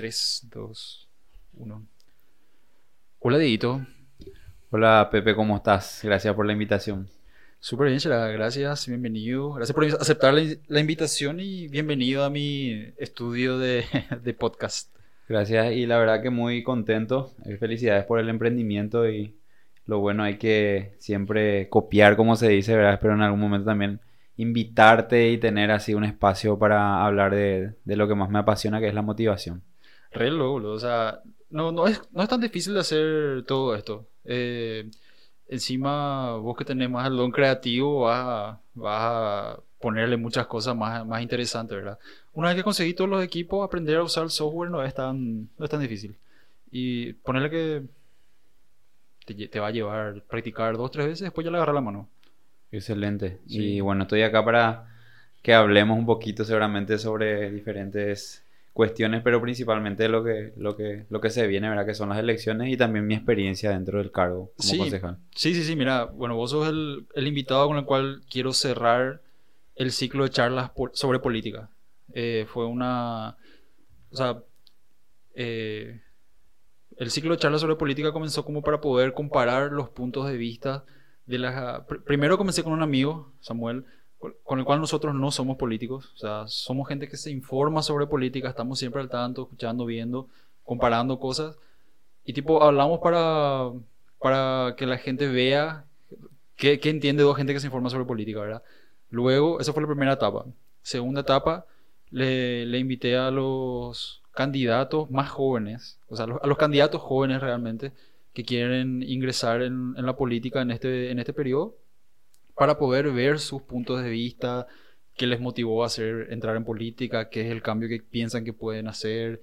[0.00, 1.08] 3, 2,
[1.58, 1.86] 1.
[3.18, 3.86] Hola, Dieguito.
[4.70, 6.00] Hola, Pepe, ¿cómo estás?
[6.02, 7.06] Gracias por la invitación.
[7.58, 8.28] Súper bien, Shara.
[8.28, 9.52] Gracias, bienvenido.
[9.52, 13.84] Gracias por aceptar la, la invitación y bienvenido a mi estudio de,
[14.22, 14.96] de podcast.
[15.28, 17.34] Gracias y la verdad que muy contento.
[17.44, 19.36] Eh, Felicidades por el emprendimiento y
[19.84, 22.98] lo bueno hay que siempre copiar, como se dice, ¿verdad?
[23.02, 24.00] Pero en algún momento también
[24.38, 28.80] invitarte y tener así un espacio para hablar de, de lo que más me apasiona,
[28.80, 29.62] que es la motivación.
[30.12, 34.08] Re loco, o sea, no, no, es, no es tan difícil de hacer todo esto.
[34.24, 34.88] Eh,
[35.48, 40.76] encima, vos que tenés más el don creativo, vas a, vas a ponerle muchas cosas
[40.76, 41.98] más, más interesantes, ¿verdad?
[42.32, 45.48] Una vez que conseguí todos los equipos, aprender a usar el software no es tan,
[45.58, 46.16] no es tan difícil.
[46.70, 47.82] Y ponerle que
[49.48, 52.08] te, va a llevar practicar dos, tres veces, después ya le agarra la mano.
[52.70, 53.38] Excelente.
[53.48, 53.76] Sí.
[53.76, 54.86] Y bueno, estoy acá para
[55.42, 61.20] que hablemos un poquito seguramente sobre diferentes cuestiones, pero principalmente lo que, lo que, lo
[61.20, 61.84] que se viene, ¿verdad?
[61.86, 64.78] Que son las elecciones y también mi experiencia dentro del cargo como Sí.
[64.78, 65.18] concejal.
[65.34, 69.20] Sí, sí, sí, mira, bueno, vos sos el, el invitado con el cual quiero cerrar
[69.74, 71.70] el ciclo de charlas por- sobre política.
[72.12, 73.36] Eh, fue una,
[74.10, 74.42] o sea,
[75.34, 76.00] eh,
[76.96, 80.84] el ciclo de charlas sobre política comenzó como para poder comparar los puntos de vista
[81.26, 81.54] de las...
[81.86, 83.84] pr- Primero comencé con un amigo, Samuel,
[84.44, 88.06] con- el cual nosotros no somos políticos, o sea, somos gente que se informa sobre
[88.06, 90.28] política, estamos siempre al tanto, escuchando, viendo,
[90.64, 91.56] comparando cosas.
[92.24, 93.70] Y tipo, hablamos para,
[94.20, 95.84] para que la gente vea
[96.56, 98.62] qué, entiende dos gente que se informa sobre política, ¿verdad?
[99.10, 100.44] Luego, esa fue la primera etapa.
[100.82, 101.66] Segunda etapa,
[102.10, 107.92] le, le invité a los candidatos más jóvenes, o sea, a los candidatos jóvenes realmente,
[108.34, 111.74] que quieren ingresar en, en la política en este, en este periodo,
[112.60, 114.66] para poder ver sus puntos de vista,
[115.16, 118.52] qué les motivó a hacer, entrar en política, qué es el cambio que piensan que
[118.52, 119.40] pueden hacer,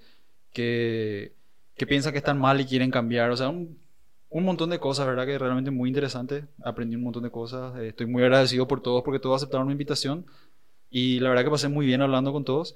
[0.53, 1.33] qué,
[1.87, 3.31] piensan que están mal y quieren cambiar.
[3.31, 3.79] O sea, un,
[4.29, 5.25] un montón de cosas, ¿verdad?
[5.25, 6.45] Que realmente muy interesante.
[6.63, 7.75] Aprendí un montón de cosas.
[7.79, 10.27] Eh, Estoy muy agradecido por todos porque todos aceptaron mi invitación.
[10.91, 12.75] Y la verdad que pasé muy bien hablando con todos.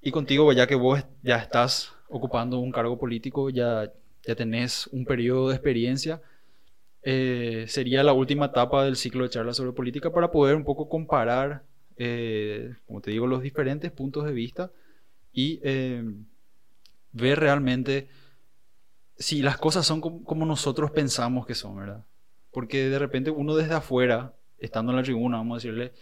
[0.00, 3.92] Y contigo, pues, ya que vos ya estás ocupando un cargo político, ya,
[4.24, 6.22] ya tenés un periodo de experiencia,
[7.02, 10.88] eh, sería la última etapa del ciclo de charlas sobre política para poder un poco
[10.88, 11.62] comparar,
[11.96, 14.70] eh, como te digo, los diferentes puntos de vista
[15.32, 16.04] y eh,
[17.12, 18.08] ver realmente
[19.18, 22.04] si las cosas son como, como nosotros pensamos que son, ¿verdad?
[22.50, 25.92] Porque de repente uno desde afuera, estando en la tribuna, vamos a decirle,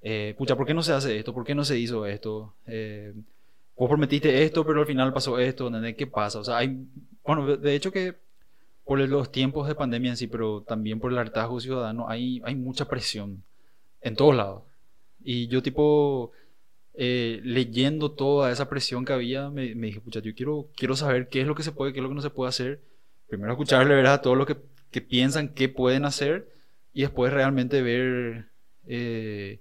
[0.00, 1.34] eh, pucha, ¿por qué no se hace esto?
[1.34, 2.54] ¿Por qué no se hizo esto?
[2.66, 3.14] Eh,
[3.76, 5.70] vos prometiste esto, pero al final pasó esto.
[5.96, 6.38] ¿Qué pasa?
[6.38, 6.86] O sea, hay,
[7.24, 8.16] bueno, de hecho que
[8.88, 12.56] por los tiempos de pandemia en sí, pero también por el hartazgo ciudadano, hay, hay
[12.56, 13.44] mucha presión
[14.00, 14.64] en todos lados.
[15.22, 16.32] Y yo tipo,
[16.94, 21.28] eh, leyendo toda esa presión que había, me, me dije, pucha, yo quiero, quiero saber
[21.28, 22.80] qué es lo que se puede, qué es lo que no se puede hacer.
[23.28, 24.14] Primero escucharle, ¿verdad?
[24.14, 24.56] A todo lo que,
[24.90, 26.48] que piensan que pueden hacer
[26.94, 28.46] y después realmente ver
[28.86, 29.60] eh,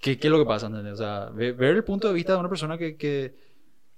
[0.00, 0.94] qué, qué es lo que pasa, ¿entendés?
[0.94, 2.96] O sea, ve- ver, el punto de vista de una persona que,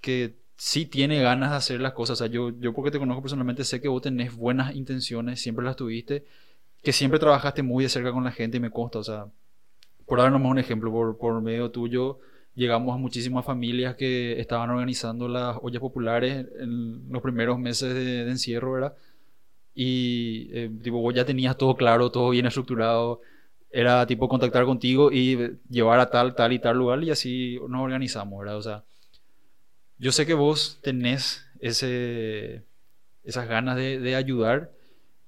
[0.01, 2.21] que sí tiene ganas de hacer las cosas.
[2.21, 5.65] O sea, yo, yo porque te conozco personalmente sé que vos tenés buenas intenciones, siempre
[5.65, 6.27] las tuviste,
[6.83, 9.27] que siempre trabajaste muy de cerca con la gente y me consta, o sea,
[10.07, 12.21] por darnos más un ejemplo, por, por medio tuyo
[12.55, 18.29] llegamos a muchísimas familias que estaban organizando las ollas populares en los primeros meses de,
[18.29, 18.95] encierro, ¿verdad?
[19.75, 23.23] Y eh, tipo, vos ya tenías todo claro, todo bien estructurado.
[23.71, 27.83] Era tipo contactar contigo y llevar a tal, tal y tal lugar y así nos
[27.83, 28.57] organizamos, ¿verdad?
[28.59, 28.85] O sea,
[30.01, 32.65] yo sé que vos tenés ese,
[33.23, 34.73] esas ganas de, de ayudar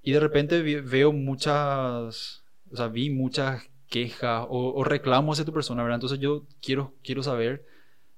[0.02, 5.52] y de repente veo muchas, o sea, vi muchas quejas o, o reclamos hacia tu
[5.52, 5.96] persona, ¿verdad?
[5.96, 7.64] Entonces yo quiero, quiero saber,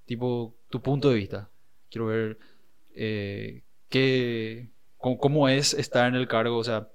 [0.06, 1.50] tipo, tu punto de vista.
[1.90, 2.38] Quiero ver
[2.94, 6.56] eh, qué, cómo, cómo es estar en el cargo.
[6.56, 6.88] O sea,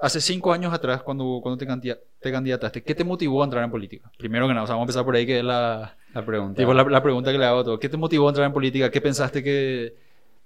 [0.00, 3.70] hace cinco años atrás, cuando, cuando te, te candidataste, ¿qué te motivó a entrar en
[3.70, 4.10] política?
[4.18, 6.56] Primero que nada, o sea, vamos a empezar por ahí, que es la, La pregunta.
[6.56, 7.78] tipo, la, la pregunta que le hago a todo.
[7.78, 8.90] ¿Qué te motivó a entrar en política?
[8.90, 9.96] ¿Qué pensaste que,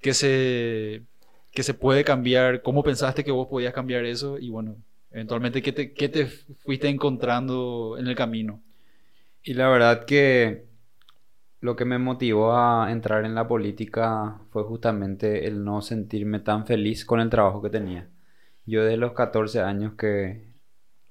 [0.00, 1.04] que, se,
[1.52, 2.62] que se puede cambiar?
[2.62, 4.36] ¿Cómo pensaste que vos podías cambiar eso?
[4.36, 4.78] Y bueno,
[5.12, 8.60] eventualmente, ¿qué te, qué te fuiste encontrando en el camino?
[9.44, 10.66] Y la verdad que
[11.60, 16.66] lo que me motivó a entrar en la política fue justamente el no sentirme tan
[16.66, 18.08] feliz con el trabajo que tenía.
[18.66, 20.48] Yo desde los 14 años que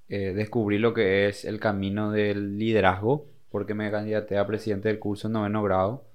[0.10, 5.00] eh, descubrí lo que es el camino del liderazgo, porque me candidaté a presidente del
[5.00, 6.06] curso en noveno grado.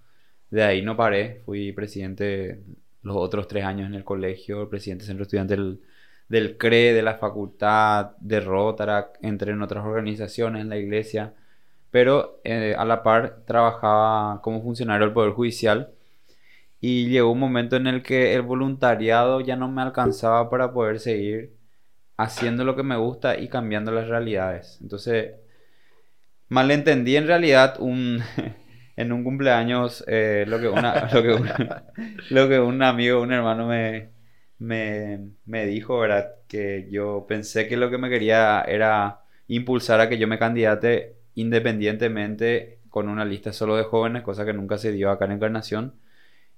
[0.50, 2.62] De ahí no paré, fui presidente
[3.02, 5.80] los otros tres años en el colegio, presidente del centro estudiante del,
[6.28, 11.34] del CRE, de la facultad, de Rotarac, entré en otras organizaciones, en la iglesia
[11.94, 15.92] pero eh, a la par trabajaba como funcionario del Poder Judicial
[16.80, 21.00] Y llegó un momento en el que el voluntariado ya no me alcanzaba para poder
[21.00, 21.56] seguir
[22.16, 24.78] haciendo lo que me gusta y cambiando las realidades.
[24.82, 25.34] Entonces,
[26.48, 28.22] malentendí en realidad un,
[28.96, 31.08] en un cumpleaños eh, lo, que una,
[32.30, 34.10] lo, que un amigo, un hermano me,
[34.58, 36.34] me, me dijo, ¿verdad?
[36.48, 41.16] Que yo pensé que lo que me quería era impulsar a que yo me candidate
[41.34, 45.94] independientemente con una lista solo de jóvenes, cosa que nunca se dio acá en Encarnación.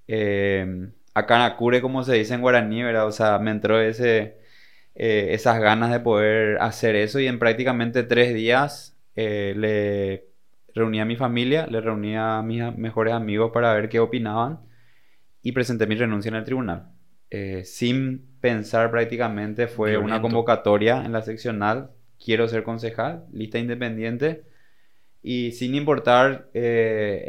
[0.07, 3.07] Eh, acá en Acure, como se dice en guaraní, ¿verdad?
[3.07, 4.37] O sea, me entró ese,
[4.95, 10.29] eh, esas ganas de poder hacer eso y en prácticamente tres días eh, le
[10.73, 14.59] reuní a mi familia, le reuní a mis mejores amigos para ver qué opinaban
[15.41, 16.91] y presenté mi renuncia en el tribunal.
[17.29, 21.91] Eh, sin pensar prácticamente, fue una convocatoria en la seccional,
[22.23, 24.43] quiero ser concejal, lista independiente,
[25.21, 27.25] y sin importar eh,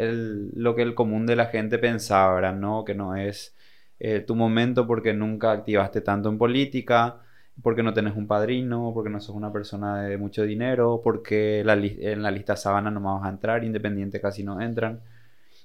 [0.54, 2.84] lo que el común de la gente pensaba, ¿no?
[2.84, 3.56] Que no es
[3.98, 7.22] eh, tu momento porque nunca activaste tanto en política,
[7.62, 12.22] porque no tenés un padrino, porque no sos una persona de mucho dinero, porque en
[12.22, 15.00] la lista sábana no vas a entrar, independiente casi no entran.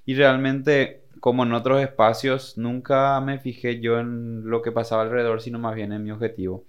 [0.06, 5.40] Y realmente como en otros espacios, nunca me fijé yo en lo que pasaba alrededor,
[5.40, 6.66] sino más bien en mi objetivo.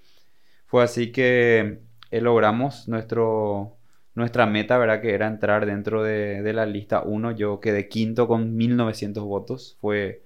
[0.66, 1.80] Fue así que
[2.12, 3.77] eh, logramos nuestro,
[4.16, 5.01] nuestra meta, ¿verdad?
[5.01, 7.31] Que era entrar dentro de, la lista 1.
[7.33, 9.77] Yo quedé quinto con 1900 votos.
[9.81, 10.24] Fue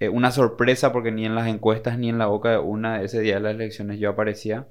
[0.00, 3.20] eh, una sorpresa porque ni en las encuestas ni en la boca de una ese
[3.20, 4.68] día de las elecciones yo aparecía.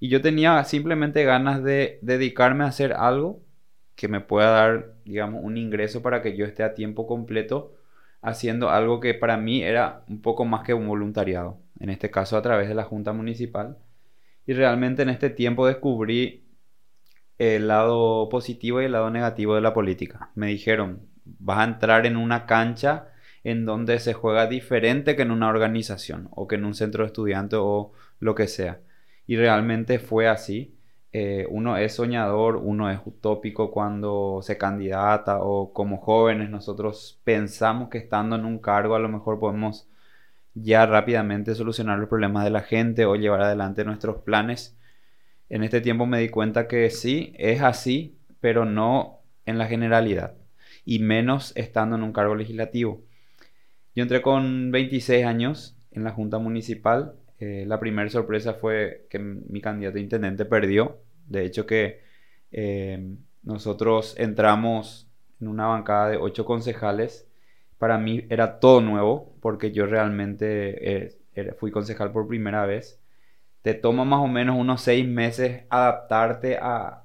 [0.00, 3.42] Y yo tenía simplemente ganas de dedicarme a hacer algo
[3.96, 7.74] que me pueda dar, digamos, un ingreso para que yo esté a tiempo completo
[8.22, 12.36] haciendo algo que para mí era un poco más que un voluntariado, en este caso
[12.36, 13.78] a través de la Junta Municipal.
[14.46, 16.44] Y realmente en este tiempo descubrí
[17.38, 20.30] el lado positivo y el lado negativo de la política.
[20.34, 23.08] Me dijeron, vas a entrar en una cancha
[23.50, 27.08] en donde se juega diferente que en una organización o que en un centro de
[27.08, 28.80] estudiantes o lo que sea.
[29.26, 30.74] Y realmente fue así.
[31.12, 37.88] Eh, uno es soñador, uno es utópico cuando se candidata o como jóvenes nosotros pensamos
[37.88, 39.88] que estando en un cargo a lo mejor podemos
[40.54, 44.76] ya rápidamente solucionar los problemas de la gente o llevar adelante nuestros planes.
[45.48, 50.34] En este tiempo me di cuenta que sí, es así, pero no en la generalidad
[50.84, 53.07] y menos estando en un cargo legislativo.
[53.98, 59.18] Yo entré con 26 años en la Junta Municipal eh, la primera sorpresa fue que
[59.18, 61.00] mi candidato a intendente perdió.
[61.26, 62.00] De hecho que
[62.52, 65.10] eh, nosotros entramos
[65.40, 67.26] en una bancada de ocho concejales.
[67.76, 73.00] Para mí era todo nuevo porque yo realmente eh, fui concejal por primera vez.
[73.62, 77.02] Te toma más o menos unos seis meses adaptarte a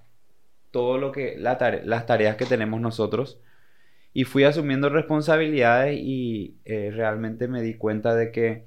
[0.69, 3.39] todo lo que las tareas que tenemos nosotros
[4.13, 8.65] y fui asumiendo responsabilidades y realmente me di cuenta de que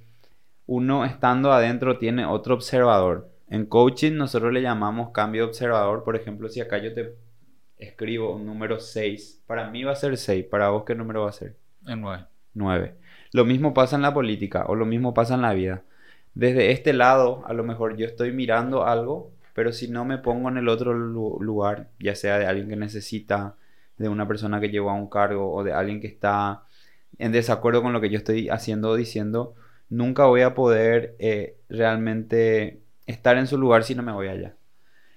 [0.66, 3.30] uno estando adentro tiene otro observador.
[3.48, 6.02] En coaching nosotros le llamamos cambio de observador.
[6.02, 7.14] Por ejemplo, si acá yo te
[7.78, 10.46] escribo un número 6, para mí va a ser 6.
[10.46, 11.56] ¿Para vos qué número va a ser?
[11.86, 12.24] En 9.
[12.54, 12.94] 9.
[13.32, 15.84] Lo mismo pasa en la política o lo mismo pasa en la vida.
[16.34, 20.48] Desde este lado, a lo mejor yo estoy mirando algo, pero si no me pongo
[20.48, 23.54] en el otro lugar, ya sea de alguien que necesita,
[23.98, 26.64] de una persona que llegó a un cargo o de alguien que está
[27.18, 29.54] en desacuerdo con lo que yo estoy haciendo o diciendo,
[29.88, 34.56] nunca voy a poder eh, realmente estar en su lugar si no me voy allá.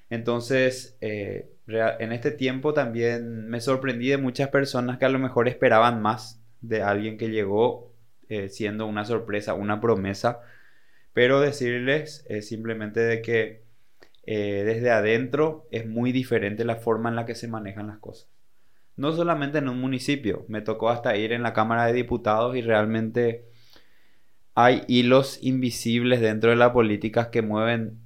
[0.10, 5.48] Entonces, eh, en este tiempo también me sorprendí de muchas personas que a lo mejor
[5.48, 7.94] esperaban más de alguien que llegó
[8.28, 10.40] eh, siendo una sorpresa, una promesa,
[11.14, 13.64] pero decirles simplemente de que
[14.26, 18.30] desde adentro es muy diferente la forma en la que se manejan las cosas.
[19.00, 22.62] No solamente en un municipio, me tocó hasta ir en la Cámara de Diputados y
[22.62, 23.46] realmente
[24.56, 27.98] hay hilos invisibles dentro de la política que mueven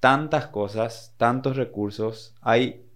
[0.00, 2.86] tantas cosas, tantos recursos, hay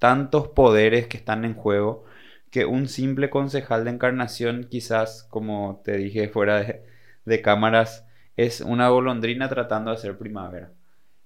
[0.00, 2.04] tantos poderes que están en juego
[2.50, 6.82] que un simple concejal de encarnación quizás, como te dije fuera
[7.24, 10.72] de, cámaras, es una golondrina tratando de hacer primavera.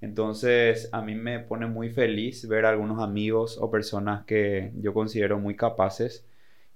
[0.01, 4.93] Entonces a mí me pone muy feliz ver a algunos amigos o personas que yo
[4.95, 6.27] considero muy capaces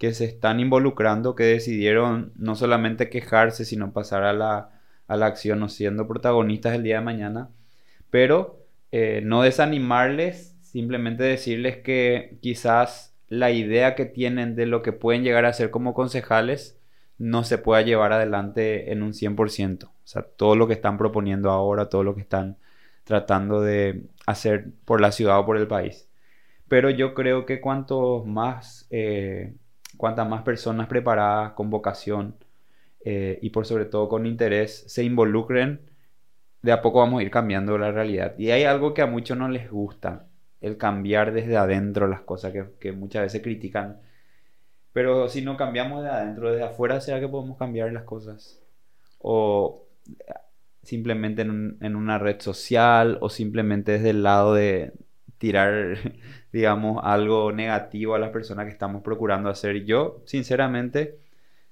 [0.00, 4.70] que se están involucrando, que decidieron no solamente quejarse, sino pasar a la,
[5.08, 7.50] acción, no siendo protagonistas el día de mañana,
[8.08, 14.92] pero eh, no desanimarles, simplemente decirles que quizás la idea que tienen de lo que
[14.92, 16.80] pueden llegar a ser como concejales
[17.18, 19.84] no se pueda llevar adelante en un 100%.
[19.84, 22.56] O sea, todo lo que están proponiendo ahora, todo lo que están
[23.10, 26.08] tratando de hacer por la ciudad o por el país.
[26.68, 29.54] Pero yo creo que cuanto más eh,
[29.96, 32.36] cuantas más personas preparadas con vocación
[33.04, 35.80] eh, y por sobre todo con interés se involucren,
[36.62, 38.34] de a poco vamos a ir cambiando la realidad.
[38.38, 40.26] Y hay algo que a muchos no les gusta,
[40.60, 44.00] el cambiar desde adentro las cosas que, que muchas veces critican.
[44.92, 48.60] Pero si no cambiamos de adentro, desde afuera, ¿será que podemos cambiar las cosas?
[49.20, 49.84] O
[50.82, 54.92] simplemente en, en, una red social o simplemente desde el lado de
[55.38, 55.96] tirar,
[56.52, 59.84] digamos, algo negativo a las personas que estamos procurando hacer.
[59.84, 61.18] Yo, sinceramente,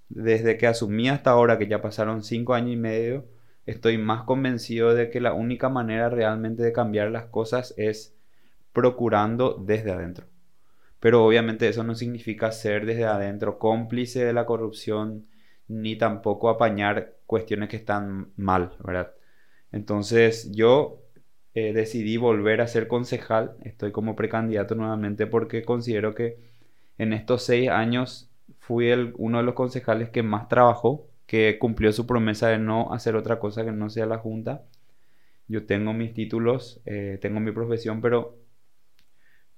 [0.09, 3.27] desde que asumí hasta ahora, que ya pasaron cinco años y medio,
[3.67, 8.17] estoy más convencido de que la única manera realmente de cambiar las cosas es
[8.73, 10.27] procurando desde adentro.
[11.01, 15.27] Pero obviamente eso no significa ser desde adentro cómplice de la corrupción,
[15.69, 19.13] ni tampoco apañar cuestiones que están mal, ¿verdad?
[19.71, 21.03] Entonces yo
[21.55, 26.39] eh, decidí volver a ser concejal, estoy como precandidato nuevamente porque considero que
[26.97, 28.31] en estos seis años
[28.61, 32.93] fui el, uno de los concejales que más trabajó, que cumplió su promesa de no
[32.95, 34.65] hacer otra cosa que no sea la Junta.
[35.49, 38.39] Yo tengo mis títulos, eh, tengo mi profesión, pero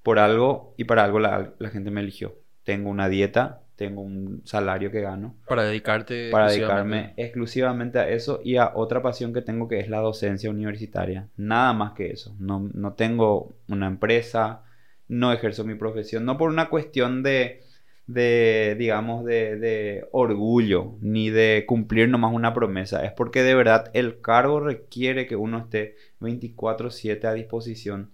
[0.03, 2.35] por algo y para algo la, la gente me eligió.
[2.65, 5.37] Tengo una dieta, tengo un salario que gano.
[5.49, 6.31] Para dedicarte.
[6.31, 10.51] Para dedicarme exclusivamente a eso y a otra pasión que tengo que es la docencia
[10.51, 11.29] universitaria.
[11.39, 12.37] Nada más que eso.
[12.39, 14.65] No, no tengo una empresa,
[15.09, 17.63] no ejerzo mi profesión, no por una cuestión de,
[18.07, 23.03] de digamos, de, de orgullo, ni de cumplir nomás una promesa.
[23.07, 28.11] Es porque de verdad el cargo requiere que uno esté 24/7 a disposición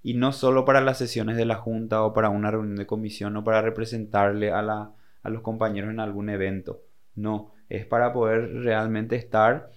[0.00, 3.36] y no solo para las sesiones de la Junta o para una reunión de comisión
[3.36, 6.82] o para representarle a la, a los compañeros en algún evento.
[7.14, 9.70] No, es para poder realmente estar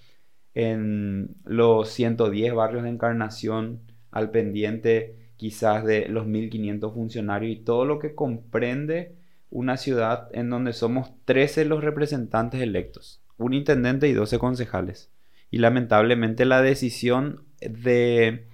[0.54, 3.82] en los 110 barrios de encarnación
[4.12, 9.16] al pendiente quizás de los 1500 funcionarios y todo lo que comprende
[9.50, 15.12] una ciudad en donde somos 13 los representantes electos, un intendente y 12 concejales.
[15.50, 18.48] Y lamentablemente la decisión de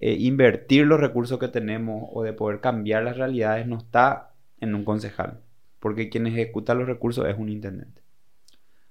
[0.00, 4.74] eh, invertir los recursos que tenemos o de poder cambiar las realidades no está en
[4.74, 5.40] un concejal,
[5.80, 8.00] porque quien ejecuta los recursos es un intendente.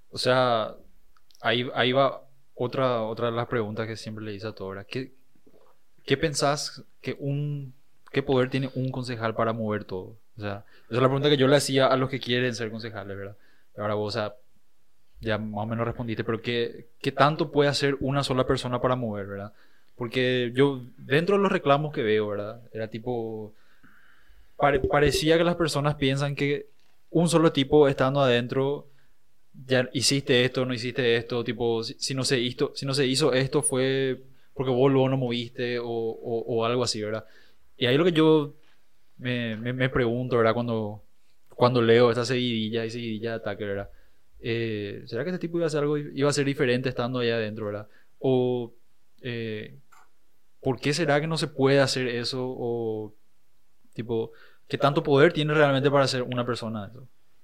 [0.09, 0.75] O sea,
[1.41, 2.23] ahí, ahí va
[2.55, 4.85] otra, otra de las preguntas que siempre le hice a todos.
[4.87, 5.13] ¿Qué,
[6.05, 7.73] ¿Qué pensás que un
[8.11, 10.17] qué poder tiene un concejal para mover todo?
[10.37, 12.71] O sea, esa es la pregunta que yo le hacía a los que quieren ser
[12.71, 13.35] concejales, ¿verdad?
[13.75, 14.35] Ahora vos, o sea,
[15.19, 18.95] ya más o menos respondiste, pero ¿qué, ¿qué tanto puede hacer una sola persona para
[18.95, 19.53] mover, ¿verdad?
[19.95, 22.61] Porque yo, dentro de los reclamos que veo, ¿verdad?
[22.71, 23.53] Era tipo,
[24.55, 26.67] parecía que las personas piensan que
[27.17, 28.89] un solo tipo estando adentro,
[29.65, 33.33] ya hiciste esto, no hiciste esto, tipo, si, no, se hizo, si no se hizo
[33.33, 34.21] esto fue
[34.53, 37.25] porque vos luego no moviste o, o, algo así, ¿verdad?
[37.75, 38.55] Y ahí lo que yo
[39.17, 40.53] me, me, pregunto, ¿verdad?
[40.53, 41.03] Cuando,
[41.49, 43.89] cuando leo esta seguidilla y seguidilla de ataque, ¿verdad?
[44.39, 47.35] Eh, ¿Será que este tipo iba a hacer algo, iba a ser diferente estando allá
[47.35, 47.87] adentro, ¿verdad?
[48.19, 48.73] O,
[49.21, 49.77] eh,
[50.61, 52.43] ¿por qué será que no se puede hacer eso?
[52.47, 53.13] O,
[53.93, 54.31] tipo,
[54.67, 56.91] ¿qué tanto poder tiene realmente para ser una persona?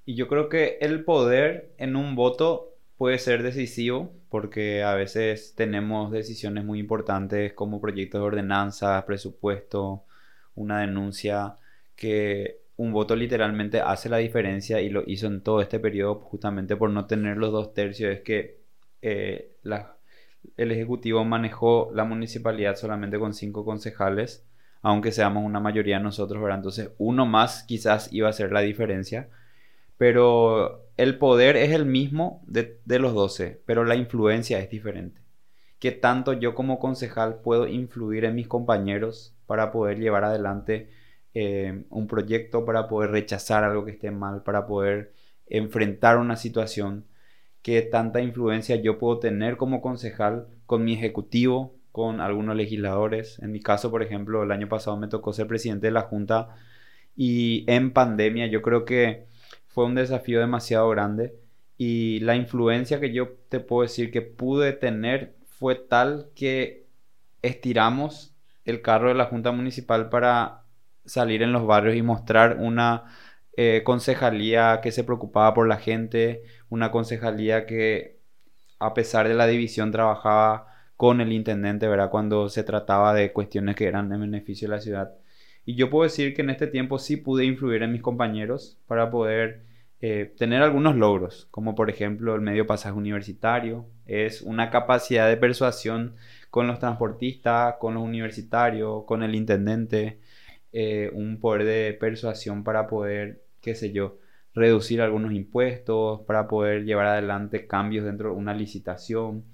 [0.05, 5.53] Y yo creo que el poder en un voto puede ser decisivo porque a veces
[5.55, 10.03] tenemos decisiones muy importantes como proyectos de ordenanza, presupuesto,
[10.55, 11.55] una denuncia
[11.95, 16.75] que un voto literalmente hace la diferencia y lo hizo en todo este periodo justamente
[16.75, 18.11] por no tener los dos tercios.
[18.11, 18.59] Es que
[19.01, 19.51] eh,
[20.57, 24.45] el Ejecutivo manejó la municipalidad solamente con cinco concejales,
[24.83, 26.59] aunque seamos una mayoría nosotros, ¿verdad?
[26.59, 29.29] Entonces uno más quizás iba a hacer la diferencia
[29.97, 35.21] pero el poder es el mismo de, los 12, pero la influencia es diferente.
[35.79, 40.89] ¿Qué tanto yo como concejal puedo influir en mis compañeros para poder llevar adelante
[41.33, 45.13] eh, un proyecto, para poder rechazar algo que esté mal, para poder
[45.47, 47.05] enfrentar una situación?
[47.61, 53.39] ¿Qué tanta influencia yo puedo tener como concejal con mi ejecutivo, con algunos legisladores?
[53.39, 56.49] En mi caso, por ejemplo, el año pasado me tocó ser presidente de la Junta
[57.15, 59.27] y en pandemia yo creo que
[59.67, 61.35] fue un desafío demasiado grande
[61.77, 66.87] y la influencia que yo te puedo decir que pude tener fue tal que
[67.43, 68.35] estiramos
[68.65, 70.63] el carro de la Junta Municipal para
[71.05, 73.03] salir en los barrios y mostrar una
[73.55, 78.19] eh, concejalía que se preocupaba por la gente, una concejalía que
[78.79, 82.09] a pesar de la división trabajaba con el intendente, ¿verdad?
[82.09, 85.13] Cuando se trataba de cuestiones que eran en beneficio de la ciudad.
[85.65, 89.09] Y yo puedo decir que en este tiempo sí pude influir en mis compañeros para
[89.09, 89.63] poder
[90.01, 93.87] eh, tener algunos logros, como por ejemplo el medio pasaje universitario.
[94.05, 96.15] Es una capacidad de persuasión
[96.49, 100.19] con los transportistas, con los universitarios, con el intendente,
[100.73, 104.17] eh, un poder de persuasión para poder, qué sé yo,
[104.53, 109.45] reducir algunos impuestos, para poder llevar adelante cambios dentro de una licitación,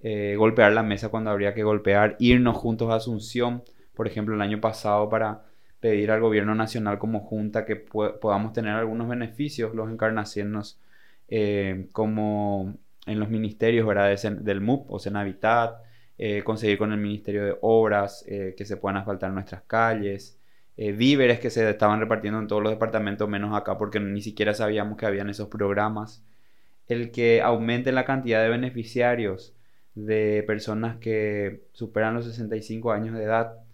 [0.00, 3.62] eh, golpear la mesa cuando habría que golpear, irnos juntos a Asunción,
[3.94, 5.44] por ejemplo, el año pasado para
[5.80, 10.80] pedir al gobierno nacional como junta que podamos tener algunos beneficios los encarnaciennos
[11.28, 12.76] eh, como
[13.06, 14.16] en los ministerios ¿verdad?
[14.40, 15.80] del MUP o Senavitat,
[16.18, 20.40] eh, conseguir con el Ministerio de Obras eh, que se puedan asfaltar nuestras calles,
[20.76, 24.98] víveres que se estaban repartiendo en todos los departamentos menos acá porque ni siquiera sabíamos
[24.98, 26.22] que habían esos programas,
[26.86, 29.55] el que aumente la cantidad de beneficiarios
[29.96, 33.66] de personas que superan los 65 años de edad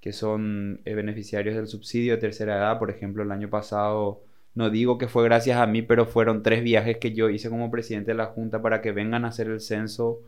[0.00, 2.78] que son eh, beneficiarios del subsidio de tercera edad.
[2.78, 4.22] Por ejemplo, el año pasado,
[4.54, 7.70] no digo que fue gracias a mí, pero fueron tres viajes que yo hice como
[7.70, 10.20] presidente de la Junta para que vengan a hacer el censo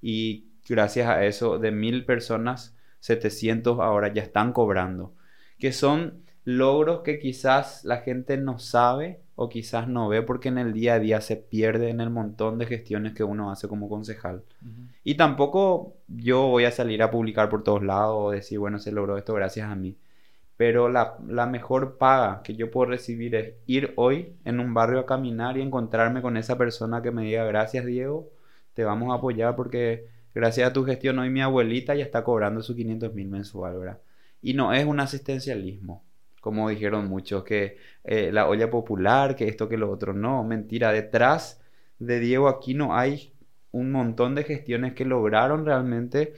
[0.00, 5.14] y gracias a eso de mil personas, 700 ahora ya están cobrando.
[5.58, 10.58] Que son logros que quizás la gente no sabe o quizás no ve porque en
[10.58, 13.88] el día a día se pierde en el montón de gestiones que uno hace como
[13.88, 14.42] concejal.
[15.04, 18.90] Y tampoco yo voy a salir a publicar por todos lados o decir, bueno, se
[18.90, 19.96] logró esto gracias a mí.
[20.56, 24.98] Pero la, la mejor paga que yo puedo recibir es ir hoy en un barrio
[24.98, 28.28] a caminar y encontrarme con esa persona que me diga, gracias Diego,
[28.74, 32.60] te vamos a apoyar porque gracias a tu gestión hoy mi abuelita ya está cobrando
[32.60, 33.98] sus 500 mil mensual, ¿verdad?
[34.42, 36.02] Y no es un asistencialismo
[36.40, 40.12] como dijeron muchos, que eh, la olla popular, que esto, que lo otro.
[40.14, 41.60] No, mentira, detrás
[41.98, 43.34] de Diego Aquino hay
[43.72, 46.34] un montón de gestiones que lograron realmente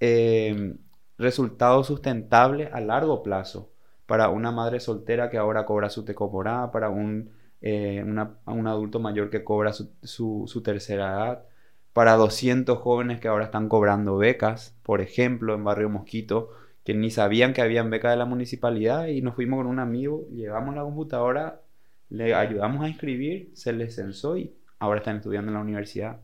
[0.00, 0.78] em,
[1.18, 3.72] resultados sustentables a largo plazo
[4.06, 7.30] para una madre soltera que ahora cobra su tecomorada, para un,
[7.60, 11.44] eh, un adulto mayor que cobra su, su, tercera edad,
[11.92, 16.50] para 200 jóvenes que ahora están cobrando becas, por ejemplo, en Barrio Mosquito,
[16.84, 20.26] que ni sabían que habían becas de la municipalidad y nos fuimos con un amigo,
[20.30, 21.60] llevamos la computadora,
[22.08, 26.20] le ayudamos a inscribir, se les censó y ahora están estudiando en la universidad.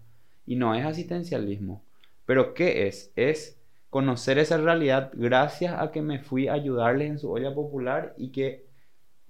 [0.47, 1.85] Y no es asistencialismo.
[2.27, 3.13] Pero ¿qué es?
[3.17, 8.15] Es conocer esa realidad gracias a que me fui a ayudarles en su olla popular
[8.19, 8.67] y que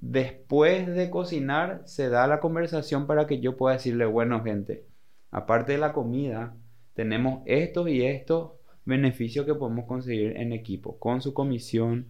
[0.00, 4.84] después de cocinar se da la conversación para que yo pueda decirle, bueno gente,
[5.30, 6.56] aparte de la comida,
[6.94, 8.57] tenemos esto y esto
[8.88, 12.06] beneficio que podemos conseguir en equipo, con su comisión,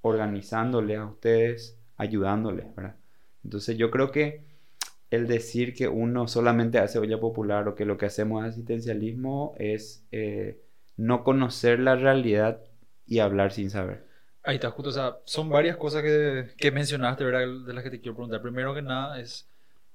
[0.00, 2.96] organizándole a ustedes, ayudándoles, ¿verdad?
[3.44, 4.44] Entonces yo creo que
[5.10, 9.54] el decir que uno solamente hace olla popular o que lo que hacemos es asistencialismo
[9.58, 10.58] es eh,
[10.96, 12.62] no conocer la realidad
[13.06, 14.06] y hablar sin saber.
[14.44, 17.46] Ahí está, justo, o sea, son varias cosas que, que mencionaste, ¿verdad?
[17.66, 18.42] De las que te quiero preguntar.
[18.42, 19.48] Primero que nada es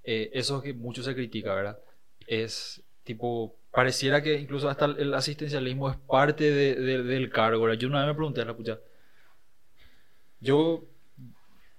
[0.03, 1.79] eh, eso que mucho se critica, ¿verdad?
[2.27, 7.71] Es tipo pareciera que incluso hasta el asistencialismo es parte del cargo.
[7.75, 8.79] Yo una vez me pregunté, la pucha,
[10.39, 10.83] yo,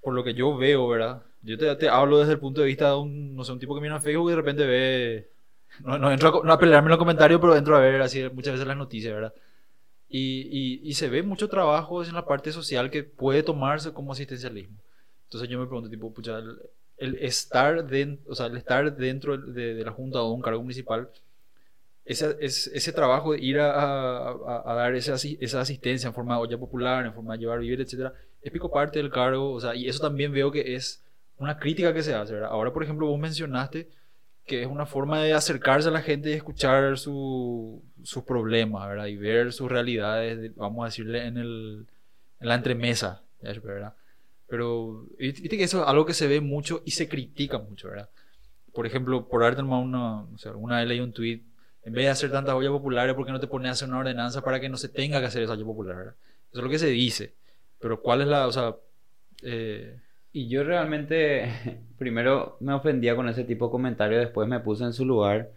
[0.00, 1.24] por lo que yo veo, ¿verdad?
[1.42, 3.80] Yo te, hablo desde el punto de vista de un, no sé, un tipo que
[3.80, 5.28] mira Facebook y de repente ve,
[5.80, 8.76] no, entro a, pelearme en los comentarios, pero entro a ver así muchas veces las
[8.76, 9.34] noticias, ¿verdad?
[10.08, 14.78] Y, y, se ve mucho trabajo en la parte social que puede tomarse como asistencialismo.
[15.24, 16.38] Entonces yo me pregunto, tipo, pucha,
[16.96, 20.62] el, estar, dentro, o sea, el estar dentro de, de la Junta o un cargo
[20.62, 21.10] municipal
[22.08, 26.58] ese, ese, trabajo de ir a, a, dar esa, esa, asistencia en forma de olla
[26.58, 29.86] popular, en forma de llevar vivir, etcétera, es pico parte del cargo, o sea, y
[29.88, 31.04] eso también veo que es
[31.36, 32.48] una crítica que se hace, ¿verdad?
[32.50, 33.90] Ahora, por ejemplo, vos mencionaste
[34.46, 39.06] que es una forma de acercarse a la gente y escuchar su, sus problemas, ¿verdad?
[39.06, 41.86] Y ver sus realidades, vamos a decirle, en, el,
[42.40, 43.92] en la entremesa, ¿verdad?
[44.46, 48.08] Pero viste que eso es algo que se ve mucho y se critica mucho, ¿verdad?
[48.72, 51.42] Por ejemplo, por darte una, no sé, alguna vez leí un tweet
[51.88, 54.00] en vez de hacer tantas ollas populares, ¿por qué no te pones a hacer una
[54.00, 56.14] ordenanza para que no se tenga que hacer esa olla popular?
[56.50, 57.34] Eso es lo que se dice.
[57.78, 58.76] Pero ¿cuál es la, o sea...
[59.42, 59.98] Eh,
[60.30, 61.50] y yo realmente,
[61.98, 65.50] primero me ofendía con ese tipo de comentarios, después me puse en su lugar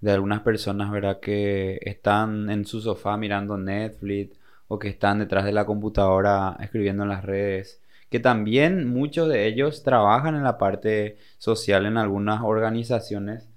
[0.00, 1.20] de algunas personas, ¿verdad?
[1.20, 7.02] Que están en su sofá mirando Netflix o que están detrás de la computadora escribiendo
[7.02, 7.82] en las redes.
[8.08, 13.50] Que también muchos de ellos trabajan en la parte social en algunas organizaciones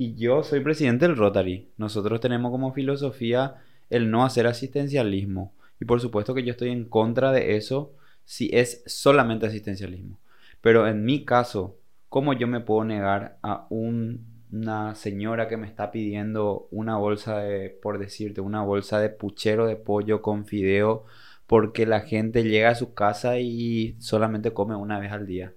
[0.00, 1.68] y yo soy presidente del Rotary.
[1.76, 3.56] Nosotros tenemos como filosofía
[3.90, 5.52] el no hacer asistencialismo.
[5.78, 7.92] Y por supuesto que yo estoy en contra de eso
[8.24, 10.18] si es solamente asistencialismo.
[10.62, 11.76] Pero en mi caso,
[12.08, 17.68] ¿cómo yo me puedo negar a una señora que me está pidiendo una bolsa de,
[17.68, 21.04] por decirte, una bolsa de puchero de pollo con fideo
[21.46, 25.52] porque la gente llega a su casa y solamente come una vez al día?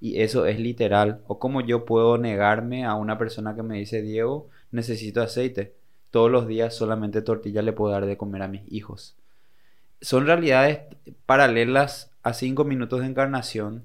[0.00, 1.22] Y eso es literal.
[1.26, 5.74] O como yo puedo negarme a una persona que me dice, Diego, necesito aceite.
[6.10, 9.16] Todos los días solamente tortilla le puedo dar de comer a mis hijos.
[10.00, 10.80] Son realidades
[11.26, 13.84] paralelas a cinco minutos de encarnación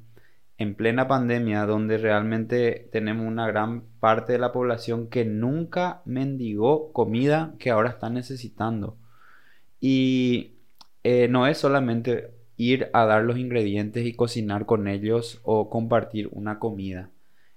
[0.57, 6.93] en plena pandemia, donde realmente tenemos una gran parte de la población que nunca mendigó
[6.93, 8.97] comida que ahora está necesitando.
[9.79, 10.59] Y
[11.03, 16.29] eh, no es solamente ir a dar los ingredientes y cocinar con ellos o compartir
[16.31, 17.09] una comida.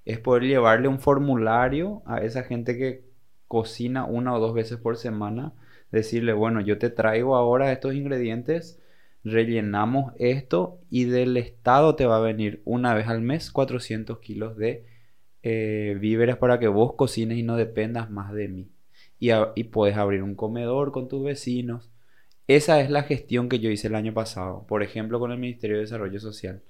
[0.04, 3.04] Es poder llevarle un formulario a esa gente que
[3.48, 5.52] cocina una o dos veces por semana,
[5.90, 8.80] decirle, bueno, yo te traigo ahora estos ingredientes,
[9.24, 14.56] rellenamos esto y del Estado te va a venir una vez al mes 400 kilos
[14.56, 14.86] de
[15.42, 18.70] eh, víveres para que vos cocines y no dependas más de mí.
[19.18, 21.90] Y, y puedes abrir un comedor con tus vecinos
[22.48, 25.76] esa es la gestión que yo hice el año pasado, por ejemplo con el Ministerio
[25.76, 26.62] de Desarrollo Social,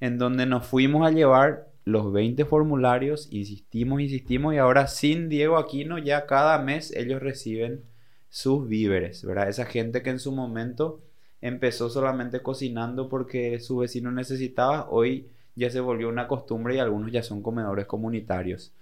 [0.00, 5.56] en donde nos fuimos a llevar los 20 formularios, insistimos, insistimos, y ahora sin Diego
[5.56, 7.82] Aquino ya cada mes ellos reciben
[8.28, 9.48] sus víveres, ¿verdad?
[9.48, 11.00] Esa gente que en su momento
[11.40, 17.10] empezó solamente cocinando porque su vecino necesitaba, hoy ya se volvió una costumbre y algunos
[17.10, 18.72] ya son comedores comunitarios.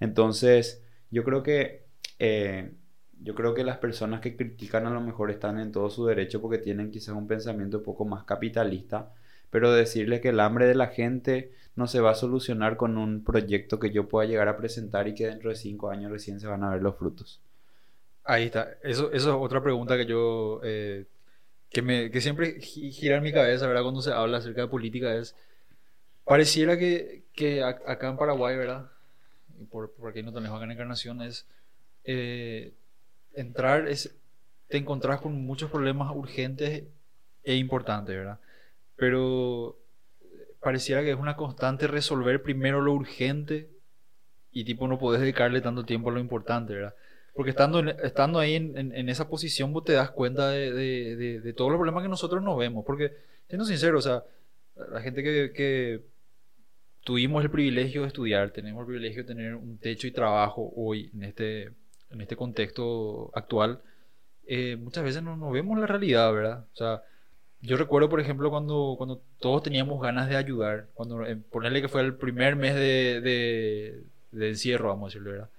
[0.00, 1.84] Entonces, yo creo que
[2.18, 2.72] eh,
[3.22, 6.40] yo creo que las personas que critican a lo mejor están en todo su derecho
[6.40, 9.12] porque tienen quizás un pensamiento un poco más capitalista,
[9.50, 13.24] pero decirles que el hambre de la gente no se va a solucionar con un
[13.24, 16.46] proyecto que yo pueda llegar a presentar y que dentro de cinco años recién se
[16.46, 17.40] van a ver los frutos.
[18.24, 18.76] Ahí está.
[18.82, 21.06] Eso, eso es otra pregunta que yo, eh,
[21.70, 23.82] que, me, que siempre gira en mi cabeza, ¿verdad?
[23.82, 25.34] Cuando se habla acerca de política es,
[26.24, 28.90] pareciera que, que acá en Paraguay, ¿verdad?
[29.70, 31.46] Por, por aquí no tenemos acá en Encarnación, es...
[32.04, 32.72] Eh,
[33.34, 34.16] entrar es,
[34.68, 36.84] te encontrás con muchos problemas urgentes
[37.44, 38.38] e importantes, ¿verdad?
[38.96, 39.78] Pero
[40.60, 43.68] pareciera que es una constante resolver primero lo urgente
[44.52, 46.94] y tipo no podés dedicarle tanto tiempo a lo importante, ¿verdad?
[47.34, 51.52] Porque estando, estando ahí en, en, esa posición vos te das cuenta de, de, de,
[51.54, 52.84] todos los problemas que nosotros no vemos.
[52.84, 53.12] Porque,
[53.48, 54.22] siendo sincero, o sea,
[54.90, 56.02] la gente que, que
[57.04, 61.10] tuvimos el privilegio de estudiar, tenemos el privilegio de tener un techo y trabajo hoy
[61.14, 61.72] en este,
[62.12, 63.80] en este contexto actual,
[64.46, 66.66] eh, muchas veces no, no, vemos la realidad, ¿verdad?
[66.72, 67.02] O sea,
[67.60, 71.88] yo recuerdo, por ejemplo, cuando, cuando todos teníamos ganas de ayudar, cuando eh, ponerle que
[71.88, 75.50] fue el primer mes de, de, de, encierro, vamos a decirlo, ¿verdad?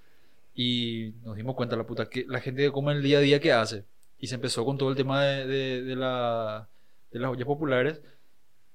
[0.56, 3.52] Y nos dimos cuenta, la puta, que la gente come el día a día, ¿qué
[3.54, 3.86] hace?
[4.20, 6.68] Y se empezó con todo el tema de, de la,
[7.12, 8.02] las ollas populares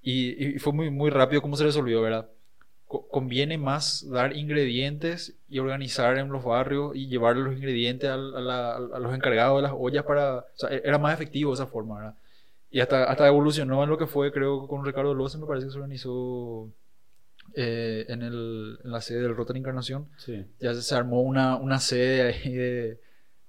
[0.02, 2.28] y, y, fue muy, muy rápido cómo se resolvió, ¿verdad?
[2.88, 9.14] Conviene más dar ingredientes y organizar en los barrios y llevar los ingredientes a, los
[9.14, 10.38] encargados de las ollas para...
[10.38, 12.14] O sea, e-, era más efectivo esa forma, ¿verdad?
[12.70, 15.72] Y hasta, hasta evolucionó en lo que fue, creo, con Ricardo Loza, me parece que
[15.72, 16.70] se organizó
[17.54, 20.08] eh, en, el, en, la sede del Rotary Encarnación.
[20.16, 20.46] Sí.
[20.58, 23.00] Ya se, armó una, una sede ahí de,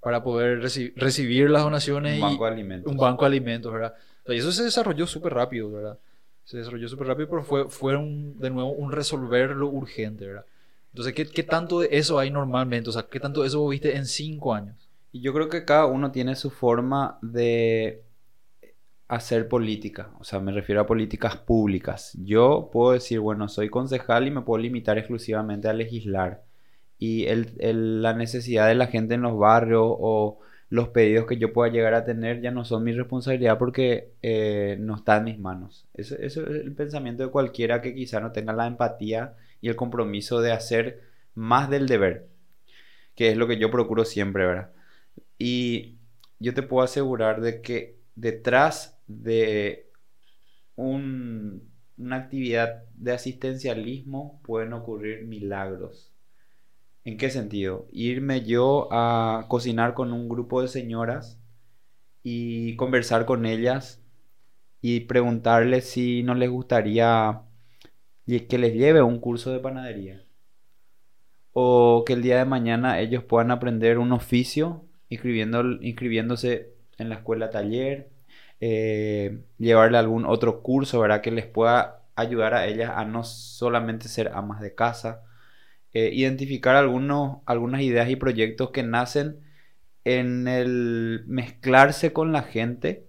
[0.01, 2.15] para poder recibir las donaciones.
[2.15, 2.91] Un banco de alimentos.
[2.91, 3.95] Un banco de alimentos, ¿verdad?
[4.27, 5.97] y eso se desarrolló súper rápido, ¿verdad?
[6.49, 10.45] Se desarrolló súper rápido, pero fue, fue de nuevo un resolver lo urgente, ¿verdad?
[10.91, 12.89] Entonces, ¿qué, ¿qué, tanto de eso hay normalmente?
[12.89, 14.89] O ¿qué tanto de eso viste en cinco años?
[15.11, 18.01] Y yo creo que cada uno tiene su forma de
[19.07, 22.17] hacer política, o sea, me refiero a políticas públicas.
[22.19, 26.45] Yo puedo decir, bueno, soy concejal y me puedo limitar exclusivamente a legislar.
[26.97, 31.37] Y el, el, la necesidad de la gente en los barrios o los pedidos que
[31.37, 35.23] yo pueda llegar a tener ya no son mi responsabilidad porque eh, no está en
[35.23, 35.87] mis manos.
[35.95, 40.41] Eso, es el pensamiento de cualquiera que quizá no tenga la empatía y el compromiso
[40.41, 41.01] de hacer
[41.33, 42.27] más del deber,
[43.15, 44.71] que es lo que yo procuro siempre, ¿verdad?
[45.39, 45.97] Y
[46.39, 49.89] yo te puedo asegurar de que detrás de
[50.75, 56.13] una actividad de asistencialismo pueden ocurrir milagros
[57.09, 57.87] ¿En qué sentido?
[57.91, 61.41] Irme yo a cocinar con un grupo de señoras
[62.21, 63.99] y conversar con ellas
[64.79, 67.41] y preguntarles si no les gustaría
[68.27, 70.23] que les lleve un curso de panadería.
[71.51, 77.49] O que el día de mañana ellos puedan aprender un oficio inscribiéndose en la escuela
[77.49, 78.11] taller,
[78.59, 81.21] eh, llevarle algún otro curso, ¿verdad?
[81.21, 85.23] Que les pueda ayudar a ellas a no solamente ser amas de casa,
[85.93, 89.39] eh, identificar algunos, algunas ideas y proyectos que nacen
[90.03, 93.07] en el mezclarse con la gente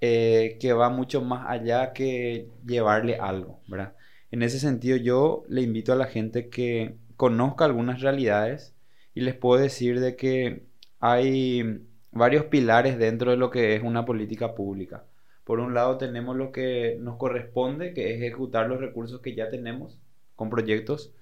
[0.00, 3.94] eh, que va mucho más allá que llevarle algo, ¿verdad?
[4.30, 8.74] En ese sentido yo le invito a la gente que conozca algunas realidades
[9.14, 10.66] y les puedo decir de que
[11.00, 11.80] hay
[12.12, 15.04] varios pilares dentro de lo que es una política pública.
[15.44, 19.48] Por un lado tenemos lo que nos corresponde, que es ejecutar los recursos que ya
[19.48, 19.98] tenemos
[20.34, 21.14] con proyectos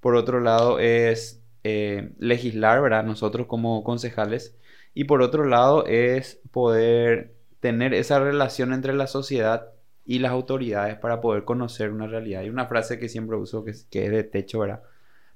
[0.00, 3.04] por otro lado es eh, legislar, ¿verdad?
[3.04, 4.56] Nosotros como concejales.
[4.94, 9.72] Y por otro lado es poder tener esa relación entre la sociedad
[10.06, 12.42] y las autoridades para poder conocer una realidad.
[12.42, 14.82] Hay una frase que siempre uso que es, de techo, ¿verdad?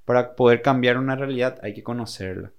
[0.03, 2.51] Para poder cambiar una realidad hay que conocerla.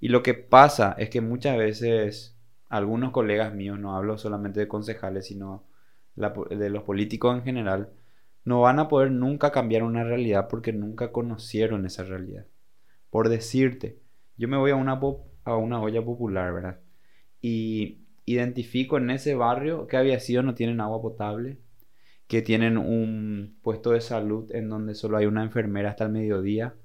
[0.00, 2.34] Y lo que pasa es que muchas veces
[2.68, 5.62] algunos colegas míos, no hablo solamente de concejales, sino
[6.16, 7.90] de los políticos en general,
[8.46, 12.46] no van a poder nunca cambiar una realidad porque nunca conocieron esa realidad.
[13.10, 13.98] Por decirte,
[14.36, 15.00] yo me voy a una,
[15.44, 16.80] a una olla popular, ¿verdad?
[17.40, 21.58] Y identifico en ese barrio que había sido no tienen agua potable,
[22.28, 26.76] que tienen un puesto de salud en donde solo hay una enfermera hasta el mediodía.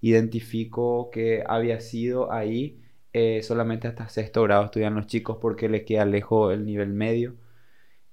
[0.00, 2.80] Identifico que había sido ahí
[3.12, 7.34] eh, solamente hasta sexto grado estudian los chicos porque les queda lejos el nivel medio.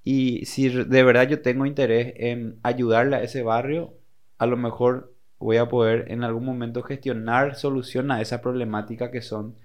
[0.08, 3.96] Y si de verdad yo tengo interés en ayudarle a ese barrio,
[4.38, 9.24] a lo mejor voy a poder en algún momento gestionar solución a esa problemática que
[9.24, 9.56] son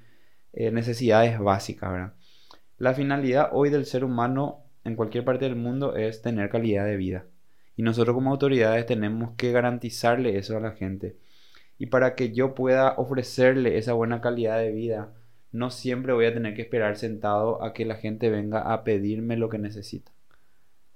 [0.55, 2.13] eh, necesidades básicas, ¿verdad?
[2.79, 6.97] La finalidad hoy del ser humano en cualquier parte del mundo es tener calidad de
[6.97, 7.27] vida.
[7.77, 11.17] Y nosotros como autoridades tenemos que garantizarle eso a la gente.
[11.77, 15.13] Y para que yo pueda ofrecerle esa buena calidad de vida,
[15.53, 19.37] no siempre voy a tener que esperar sentado a que la gente venga a pedirme
[19.37, 20.13] lo que necesita.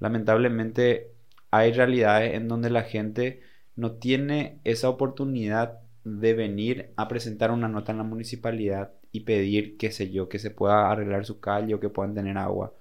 [0.05, 1.13] Lamentablemente
[1.51, 3.41] hay realidades en donde la gente
[3.75, 9.79] no tiene esa oportunidad de venir a presentar una nota en la municipalidad y pedir,
[9.79, 12.75] qué sé yo, que se pueda arreglar su calle o que puedan tener agua.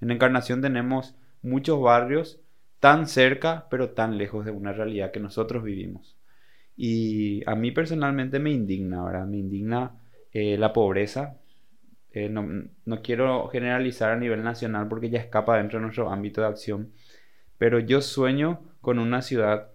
[0.00, 2.40] En Encarnación tenemos muchos barrios
[2.80, 6.16] tan cerca, pero tan lejos de una realidad que nosotros vivimos.
[6.78, 9.26] Y a mí personalmente me indigna, ¿verdad?
[9.26, 10.00] Me indigna
[10.32, 11.36] eh, la pobreza.
[12.14, 12.48] Eh, no,
[12.84, 16.92] no, quiero generalizar a nivel nacional porque ya escapa dentro de nuestro ámbito de acción,
[17.58, 19.72] pero yo sueño con una ciudad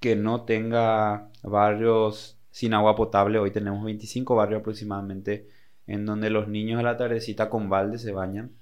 [0.00, 3.38] que no tenga barrios sin agua potable.
[3.38, 5.48] Hoy tenemos 25 barrios aproximadamente
[5.86, 8.52] en donde los niños a la tardecita con balde se bañan.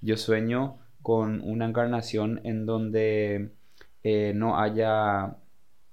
[0.00, 3.52] Yo sueño con una encarnación en donde
[4.02, 5.36] eh, no haya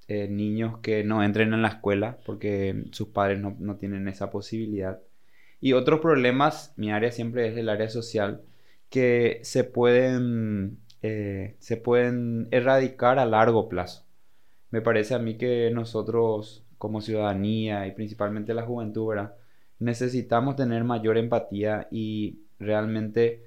[0.08, 4.30] eh, niños que no entren en la escuela porque sus padres no, no, tienen esa
[4.30, 5.00] posibilidad.
[5.64, 8.42] Y otros problemas, mi área siempre es el área social,
[8.90, 14.06] que se pueden, eh, se pueden erradicar a largo plazo.
[14.72, 19.16] Me parece a mí que nosotros como ciudadanía y principalmente la juventud.
[19.80, 23.46] Necesitamos tener mayor empatía y realmente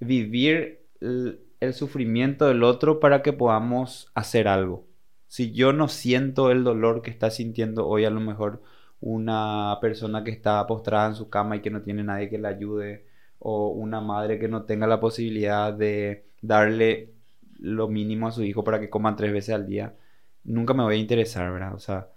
[0.00, 1.40] vivir el,
[1.72, 4.86] sufrimiento del otro para que podamos hacer algo.
[5.28, 8.60] Si yo no siento el dolor que está sintiendo hoy a lo mejor
[9.04, 12.48] una persona que está postrada en su cama y que no tiene nadie que le
[12.48, 13.06] ayude,
[13.38, 17.12] o una madre que no tenga la posibilidad de darle
[17.58, 19.94] lo mínimo a su hijo para que coma tres veces al día,
[20.44, 21.74] nunca me voy a interesar, ¿verdad?
[21.74, 22.08] O sea,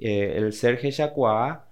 [0.00, 1.68] eh, el ser Heshakuá,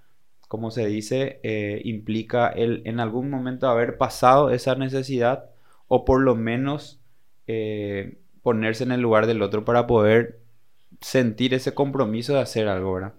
[0.49, 5.51] como se dice, eh, implica el en algún momento haber pasado esa necesidad
[5.89, 7.01] o por lo menos
[7.49, 10.41] eh, ponerse en el lugar del otro para poder
[11.01, 13.15] sentir ese compromiso de hacer algo, ¿verdad?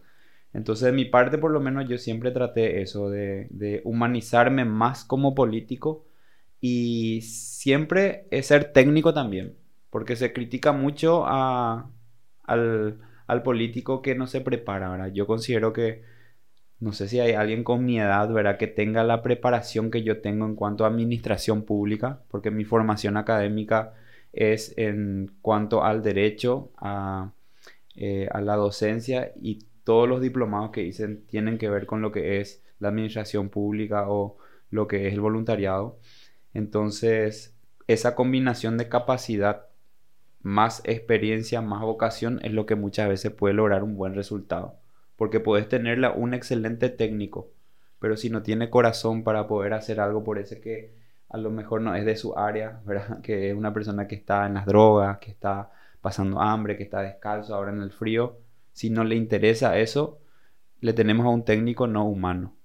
[0.54, 5.34] Entonces, de mi parte, por lo menos, yo siempre traté eso, de, humanizarme más como
[5.34, 6.06] político
[6.60, 9.56] y siempre ser técnico también,
[9.90, 11.86] porque se critica mucho al,
[13.44, 15.08] político que no se prepara.
[15.10, 16.04] Yo considero que,
[16.80, 18.58] no sé si hay alguien con mi edad, ¿verdad?
[18.58, 23.18] Que tenga la preparación que yo tengo en cuanto a administración pública, porque mi formación
[23.18, 23.94] académica
[24.34, 27.32] es en cuanto al derecho, a,
[27.96, 32.12] eh, a la docencia y todos los diplomados que dicen tienen que ver con lo
[32.12, 34.38] que es la administración pública o
[34.70, 36.00] lo que es el voluntariado.
[36.54, 37.56] Entonces,
[37.88, 39.68] esa combinación de capacidad
[40.42, 44.76] más experiencia, más vocación es lo que muchas veces puede lograr un buen resultado.
[45.16, 47.52] Porque puedes tenerla un excelente técnico,
[48.00, 50.96] pero si no tiene corazón para poder hacer algo por ese que
[51.30, 53.22] a lo mejor no es de su área, ¿verdad?
[53.24, 57.02] Que es una persona que está en las drogas, que está pasando hambre, que está
[57.02, 58.38] descalzo ahora en el frío,
[58.74, 60.20] si no le interesa eso,
[60.80, 62.56] le tenemos a un técnico no humano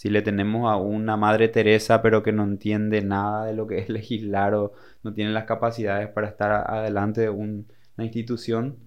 [0.00, 3.76] si le tenemos a una madre Teresa pero que no entiende nada de lo que
[3.76, 7.66] es legislar o no tiene las capacidades para estar adelante de una
[7.98, 8.78] institución,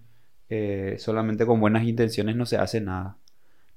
[0.50, 3.20] eh, solamente con buenas intenciones no se hace nada.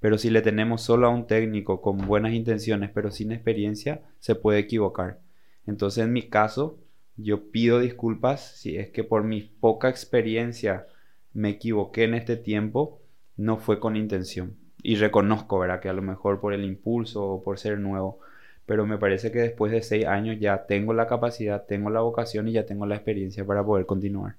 [0.00, 4.34] Pero si le tenemos solo a un técnico con buenas intenciones pero sin experiencia, se
[4.34, 5.20] puede equivocar.
[5.66, 6.78] Entonces en mi caso,
[7.18, 10.86] yo pido disculpas si es que por mi poca experiencia
[11.36, 12.98] me equivoqué en este tiempo,
[13.36, 15.80] no fue con intención y reconozco, ¿verdad?
[15.80, 18.20] Que a lo mejor por el impulso o por ser nuevo,
[18.64, 22.48] pero me parece que después de seis años ya tengo la capacidad, tengo la vocación
[22.48, 24.36] y ya tengo la experiencia para poder continuar.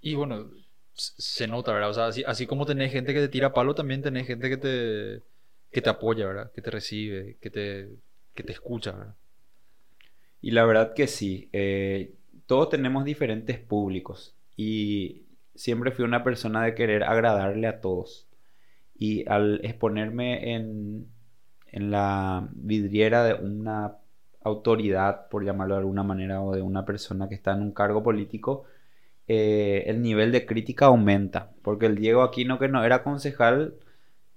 [0.00, 0.48] Y bueno,
[0.94, 1.90] se nota, ¿verdad?
[1.90, 4.56] O sea, así, así como tenés gente que te tira palo, también tenés gente que
[4.58, 5.22] te,
[5.72, 6.52] que te apoya, ¿verdad?
[6.52, 7.88] Que te recibe, que te,
[8.32, 9.14] que te escucha, ¿verdad?
[10.40, 11.48] Y la verdad que sí.
[11.52, 12.12] Eh,
[12.46, 15.25] todos tenemos diferentes públicos y
[15.56, 18.28] siempre fui una persona de querer agradarle a todos.
[18.98, 21.08] Y al exponerme en,
[21.72, 23.96] en la vidriera de una
[24.42, 28.02] autoridad, por llamarlo de alguna manera, o de una persona que está en un cargo
[28.02, 28.64] político,
[29.28, 31.50] eh, el nivel de crítica aumenta.
[31.62, 33.74] Porque el Diego Aquino, que no era concejal,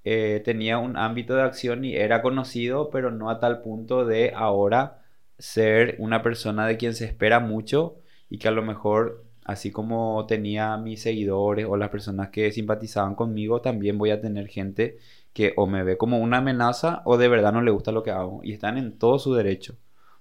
[0.03, 4.33] eh, tenía un ámbito de acción y era conocido, pero no a tal punto de
[4.35, 5.01] ahora
[5.37, 7.97] ser una persona de quien se espera mucho
[8.29, 13.15] y que a lo mejor, así como tenía mis seguidores o las personas que simpatizaban
[13.15, 14.99] conmigo, también voy a tener gente
[15.33, 18.11] que o me ve como una amenaza o de verdad no le gusta lo que
[18.11, 19.73] hago y están en todo su derecho.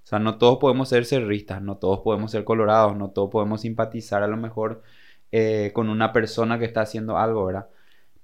[0.05, 3.61] O sea, no todos podemos ser cerristas, no todos podemos ser colorados, no todos podemos
[3.61, 4.83] simpatizar a lo mejor
[5.31, 7.69] eh, con una persona que está haciendo algo, ¿verdad?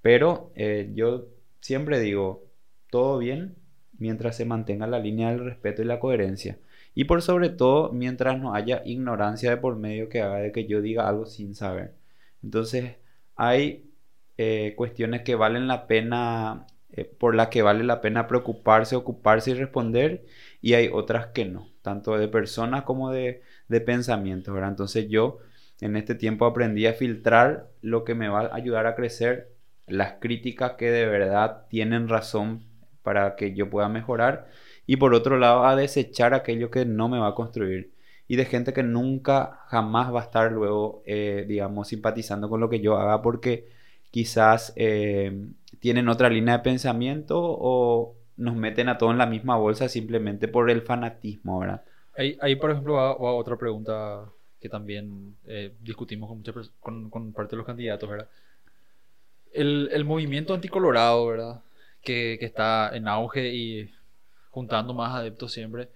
[0.01, 1.27] Pero eh, yo
[1.61, 2.45] siempre digo,
[2.91, 3.57] todo bien
[3.99, 6.59] mientras se mantenga la línea del respeto y la coherencia.
[6.95, 10.67] Y por sobre todo, mientras no haya ignorancia de por medio que haga de que
[10.67, 11.95] yo diga algo sin saber.
[12.43, 12.97] Entonces,
[13.37, 13.91] hay
[14.39, 19.51] eh, cuestiones que valen la pena, eh, por las que vale la pena preocuparse, ocuparse
[19.53, 20.25] y responder,
[20.61, 24.71] y hay otras que no, tanto de personas como de, de pensamientos, ¿verdad?
[24.71, 25.39] Entonces yo
[25.81, 29.53] en este tiempo aprendí a filtrar lo que me va a ayudar a crecer,
[29.87, 32.65] las críticas que de verdad tienen razón
[33.03, 34.49] para que yo pueda mejorar
[34.87, 37.91] y por otro lado a desechar aquello que no me va a construir
[38.27, 42.69] y de gente que nunca jamás va a estar luego eh, digamos simpatizando con lo
[42.71, 43.69] que yo haga porque
[44.11, 45.47] quizás eh,
[45.81, 50.49] tienen otra línea de pensamiento o nos meten a todos en la misma bolsa simplemente
[50.49, 51.83] por el fanatismo, ¿verdad?
[52.17, 54.25] Ahí, por ejemplo, va, otra pregunta
[54.61, 56.43] que también eh, discutimos con,
[56.81, 58.29] con, con, parte de los candidatos, ¿verdad?
[59.53, 61.61] El, el movimiento anticolorado, ¿verdad?
[62.03, 63.91] Que, que, está en auge y
[64.55, 65.89] juntando más adeptos siempre.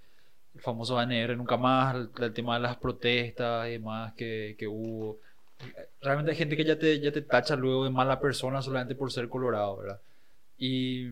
[0.55, 5.19] El famoso ANR, nunca más, el, tema de las protestas y demás que, que, hubo.
[6.03, 9.13] Realmente hay gente que ya te, ya te tacha luego de mala persona solamente por
[9.13, 10.01] ser colorado, ¿verdad?
[10.59, 11.11] Y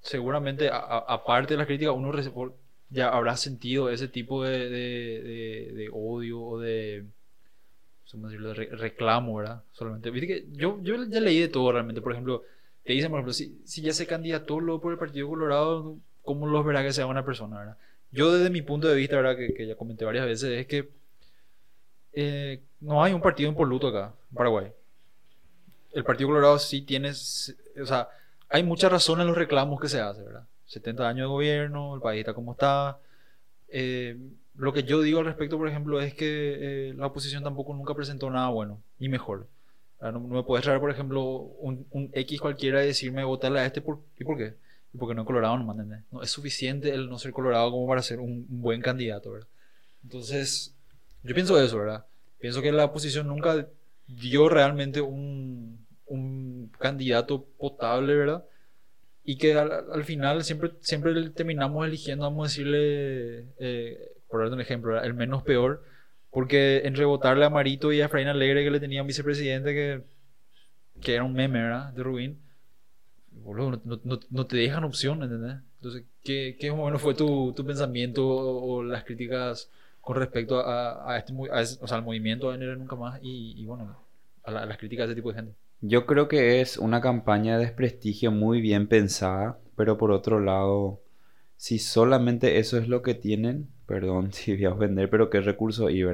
[0.00, 2.12] seguramente, aparte de las críticas, uno
[2.88, 7.04] ya habrá sentido ese tipo de, de, de, odio o de,
[8.14, 9.62] decirlo, de reclamo, ¿verdad?
[9.72, 10.10] Solamente.
[10.10, 12.00] Viste que yo, yo ya leí de todo realmente.
[12.00, 12.42] Por ejemplo,
[12.84, 15.96] te dicen, por ejemplo, si, si ya se candidató luego por el Partido Colorado,
[16.26, 17.76] cómo los verá que sea una persona, ¿verdad?
[18.12, 19.36] Yo desde mi punto de vista, ¿verdad?
[19.36, 20.90] Que, que ya comenté varias veces, es que
[22.12, 24.72] eh, no hay un partido impoluto acá, en Paraguay.
[25.92, 28.08] El Partido Colorado sí tiene, o sea,
[28.48, 30.46] hay mucha razón en los reclamos que se hacen, ¿verdad?
[30.66, 32.98] 70 años de gobierno, el país está como está.
[33.68, 34.16] Eh,
[34.56, 37.94] lo que yo digo al respecto, por ejemplo, es que eh, la oposición tampoco nunca
[37.94, 39.46] presentó nada bueno, ni mejor.
[40.00, 43.80] No, me puedes traer, por ejemplo, un, un, X cualquiera y decirme votarle a este,
[43.80, 44.54] por, ¿y por qué?
[44.98, 45.74] Porque no es colorado no
[46.10, 49.48] No es suficiente el no ser colorado como para ser un, buen candidato, ¿verdad?
[50.02, 50.74] Entonces,
[51.22, 52.06] yo pienso eso, ¿verdad?
[52.38, 53.66] Pienso que la oposición nunca
[54.06, 58.44] dio realmente un, un candidato potable, ¿verdad?
[59.24, 64.60] Y que al, final siempre, siempre terminamos eligiendo, vamos a decirle, eh, por darte un
[64.60, 65.84] ejemplo, el menos peor,
[66.30, 70.02] porque en rebotarle a Marito y a Efraín Alegre que le tenía un vicepresidente que,
[71.00, 71.92] que era un meme, ¿verdad?
[71.92, 72.45] De Rubín
[73.54, 75.56] no, te dejan opción, ¿entendés?
[75.76, 81.32] Entonces, ¿qué, qué bueno fue tu, tu pensamiento o, las críticas con respecto a, este,
[81.34, 83.96] o sea, al movimiento de Nunca Más y, bueno,
[84.44, 85.54] a, las críticas de ese tipo de gente?
[85.80, 91.00] Yo creo que es una campaña de desprestigio muy bien pensada, pero por otro lado,
[91.56, 95.90] si solamente eso es lo que tienen, perdón si voy a ofender, pero qué recurso
[95.90, 96.04] y.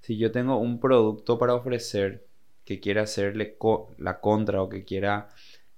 [0.00, 2.26] Si yo tengo un producto para ofrecer
[2.64, 3.56] que quiera hacerle
[3.98, 5.28] la contra o que quiera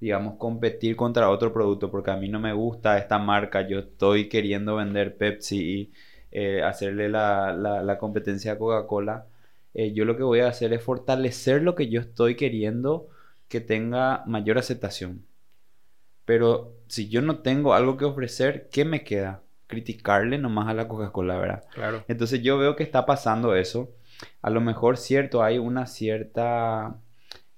[0.06, 4.28] digamos, competir contra otro producto, porque a mí no me gusta esta marca, yo estoy
[4.28, 5.92] queriendo vender Pepsi y
[6.30, 9.26] eh, hacerle la, la, competencia a Coca-Cola,
[9.74, 13.08] eh, yo lo que voy a hacer es fortalecer lo que yo estoy queriendo
[13.48, 15.26] que tenga mayor aceptación.
[16.24, 19.42] Pero si yo no tengo algo que ofrecer, ¿qué me queda?
[19.66, 21.64] Criticarle nomás a la Coca-Cola, ¿verdad?
[21.74, 22.04] Claro.
[22.06, 23.90] Entonces yo veo que está pasando eso.
[24.40, 27.00] A lo mejor, cierto, hay una cierta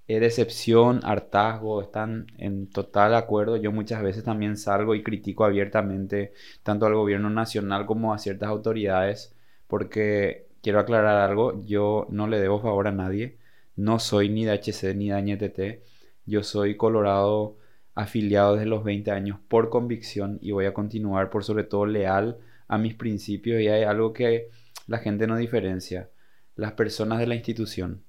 [0.08, 3.56] decepción, hartazgo, están en total acuerdo.
[3.56, 6.32] Yo muchas veces también salgo y critico abiertamente
[6.62, 9.34] tanto al gobierno nacional como a ciertas autoridades
[9.66, 13.38] porque quiero aclarar algo, yo no le debo favor a nadie,
[13.76, 15.84] no soy ni de HC ni de NTT,
[16.26, 17.56] yo soy colorado
[17.94, 22.38] afiliado desde los 20 años por convicción y voy a continuar por sobre todo leal
[22.68, 24.50] a mis principios y hay algo que
[24.86, 26.10] la gente no diferencia,
[26.56, 28.04] las personas de la institución.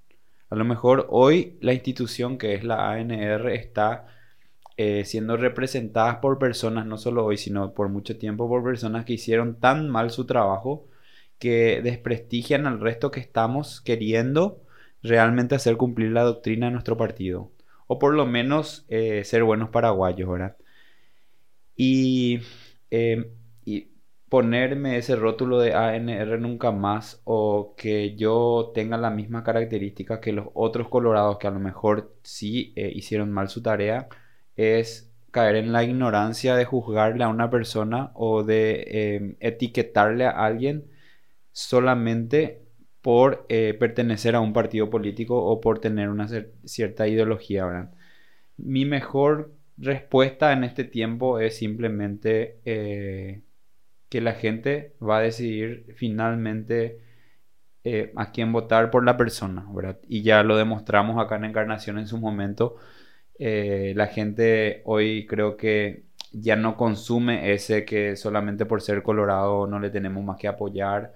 [0.49, 4.07] A lo mejor hoy la institución que es la ANR está
[4.77, 9.13] eh, siendo representada por personas, no solo hoy, sino por mucho tiempo, por personas que
[9.13, 10.87] hicieron tan mal su trabajo
[11.37, 14.61] que desprestigian al resto que estamos queriendo
[15.03, 17.51] realmente hacer cumplir la doctrina de nuestro partido.
[17.87, 20.57] O por lo menos eh, ser buenos paraguayos, ¿verdad?
[21.75, 22.39] Y,
[22.91, 23.31] eh,
[23.65, 23.89] y
[24.29, 30.33] ponerme ese rótulo de ANR nunca más o que yo tenga la misma característica que
[30.33, 34.07] los otros colorados que a lo mejor sí eh, hicieron mal su tarea
[34.55, 40.85] es caer en la ignorancia de juzgarle a una persona o de etiquetarle a alguien
[41.51, 42.69] solamente
[43.01, 46.27] por eh, pertenecer a un partido político o por tener una
[46.65, 47.91] cierta ideología.
[48.57, 53.41] Mi mejor respuesta en este tiempo es simplemente eh,
[54.09, 56.99] que la gente va a decidir finalmente
[57.83, 59.99] eh, a quién votar por la persona, ¿verdad?
[60.07, 62.77] Y ya lo demostramos acá en Encarnación en su momento.
[63.39, 69.79] la gente hoy creo que ya no consume ese que solamente por ser colorado no
[69.79, 71.13] le tenemos más que apoyar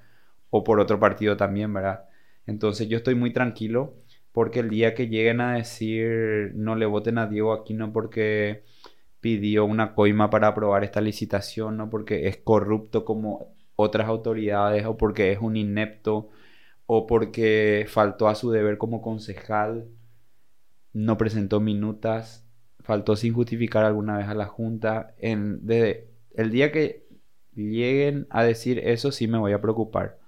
[0.50, 2.06] o por otro partido también, ¿verdad?
[2.48, 3.96] Entonces yo estoy muy tranquilo
[4.32, 8.64] porque el día que lleguen a decir no le voten a Diego Aquino porque
[9.24, 14.98] pidió una coima para aprobar esta licitación, no porque es corrupto como otras autoridades o
[14.98, 16.30] porque es un inepto
[16.88, 19.88] o porque faltó a su deber como concejal,
[20.94, 22.46] no presentó minutas,
[22.82, 25.16] faltó sin justificar alguna vez a la Junta.
[25.20, 27.08] En, desde el día que
[27.56, 30.20] lleguen a decir eso sí me voy a preocupar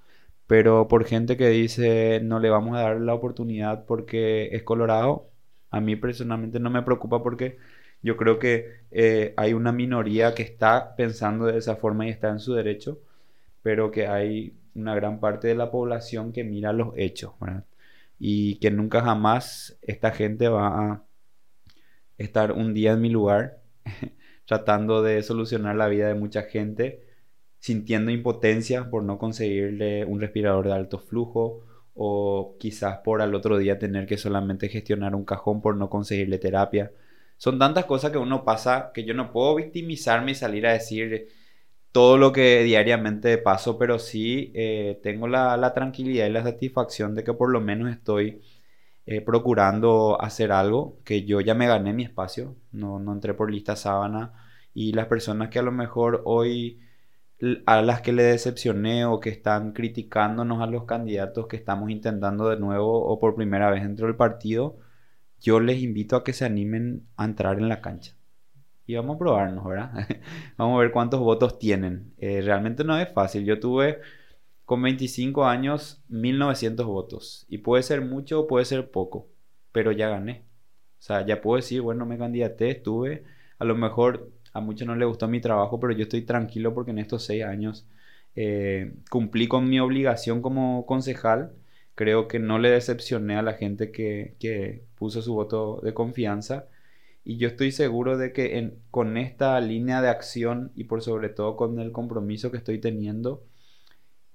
[0.48, 5.32] pero por gente que dice no le vamos a dar la oportunidad porque es colorado,
[5.72, 7.58] a mí personalmente no me preocupa porque
[8.06, 12.30] yo creo que eh, hay una minoría que está pensando de esa forma y está
[12.30, 13.00] en su derecho,
[13.64, 17.34] pero que hay una gran parte de la población que mira los hechos,
[18.20, 21.04] Y que nunca jamás esta gente va a
[22.18, 23.62] estar un día en mi lugar
[24.46, 27.04] tratando de solucionar la vida de mucha gente
[27.60, 31.64] sintiendo impotencia por no conseguirle un respirador de alto flujo
[31.96, 36.38] o quizás por al otro día tener que solamente gestionar un cajón por no conseguirle
[36.38, 36.92] terapia.
[37.38, 41.28] Son tantas cosas que uno pasa que yo no puedo victimizarme y salir a decir
[41.92, 47.24] todo lo que diariamente paso, pero sí eh, tengo la, tranquilidad y la satisfacción de
[47.24, 48.42] que por lo menos estoy
[49.06, 53.52] eh, procurando hacer algo, que yo ya me gané mi espacio, no, no entré por
[53.52, 54.34] lista sábana
[54.74, 56.82] y las personas que a lo mejor hoy
[57.66, 62.50] a las que le decepcioné o que están criticándonos a los candidatos que estamos intentando
[62.50, 64.78] de nuevo o por primera vez dentro del partido,
[65.42, 68.16] yo les invito a que se animen a entrar en la cancha.
[68.88, 70.08] Y vamos a probarnos, ¿verdad?
[70.58, 72.14] vamos a ver cuántos votos tienen.
[72.18, 73.46] Eh, realmente no es fácil.
[73.46, 74.00] Yo tuve
[74.66, 77.46] con 25 años 1900 votos.
[77.50, 79.28] Y puede ser mucho o puede ser poco.
[79.72, 80.46] Pero ya gané.
[81.00, 83.24] O sea, ya puedo decir, bueno, me candidaté, estuve.
[83.60, 86.92] A lo mejor a muchos no les gustó mi trabajo, pero yo estoy tranquilo porque
[86.92, 87.86] en estos seis años
[88.36, 91.52] eh, cumplí con mi obligación como concejal.
[91.94, 96.68] Creo que no le decepcioné a la gente que, puso su voto de confianza.
[97.24, 101.56] Y yo estoy seguro de que con esta línea de acción y por sobre todo
[101.56, 103.44] con el compromiso que estoy teniendo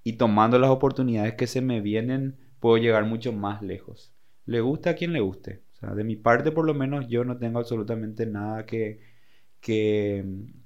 [0.02, 4.12] y tomando las oportunidades que se me vienen, puedo llegar mucho más lejos.
[4.46, 5.62] Le gusta a quien le guste.
[5.80, 9.00] de mi parte, por lo menos, yo no tengo absolutamente nada que,
[9.61, 10.24] que,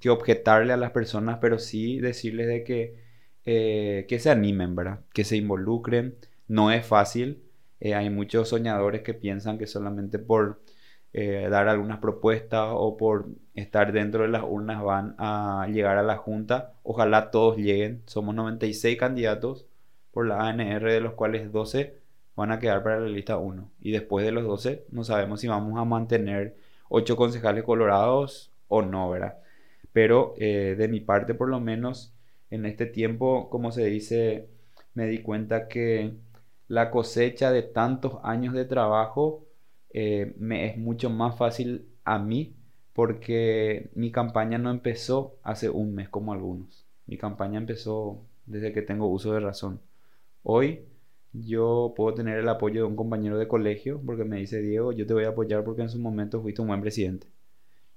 [0.09, 3.03] objetarle a las personas, pero sí decirles de que,
[3.45, 5.01] eh, que se animen, ¿verdad?
[5.13, 6.15] Que se involucren.
[6.47, 7.43] No es fácil.
[7.85, 10.59] Eh, hay muchos soñadores que piensan que solamente por
[11.13, 16.03] eh, dar algunas propuestas o por estar dentro de las urnas van a llegar a
[16.03, 16.73] la Junta.
[16.81, 18.01] Ojalá todos lleguen.
[18.07, 19.67] Somos 96 candidatos
[20.11, 21.93] por la ANR, de los cuales 12
[22.35, 23.69] van a quedar para la lista 1.
[23.81, 26.55] Y después de los 12 no sabemos si vamos a mantener
[26.89, 29.37] 8 concejales colorados o no, ¿verdad?
[29.93, 32.15] Pero eh, de mi parte, por lo menos,
[32.49, 34.47] en este tiempo, como se dice,
[34.95, 36.15] me di cuenta que
[36.67, 39.45] la cosecha de tantos años de trabajo
[39.91, 42.55] eh, me es mucho más fácil a mí
[42.93, 46.85] porque mi campaña no empezó hace un mes como algunos.
[47.07, 49.81] Mi campaña empezó desde que tengo uso de razón.
[50.43, 50.85] Hoy
[51.33, 55.05] yo puedo tener el apoyo de un compañero de colegio porque me dice, Diego, yo
[55.05, 57.27] te voy a apoyar porque en su momento fuiste un buen presidente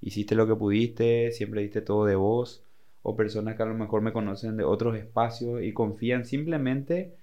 [0.00, 2.64] hiciste lo que pudiste, siempre diste todo de vos,
[3.02, 7.14] o personas que a lo mejor me conocen de otros espacios y confían simplemente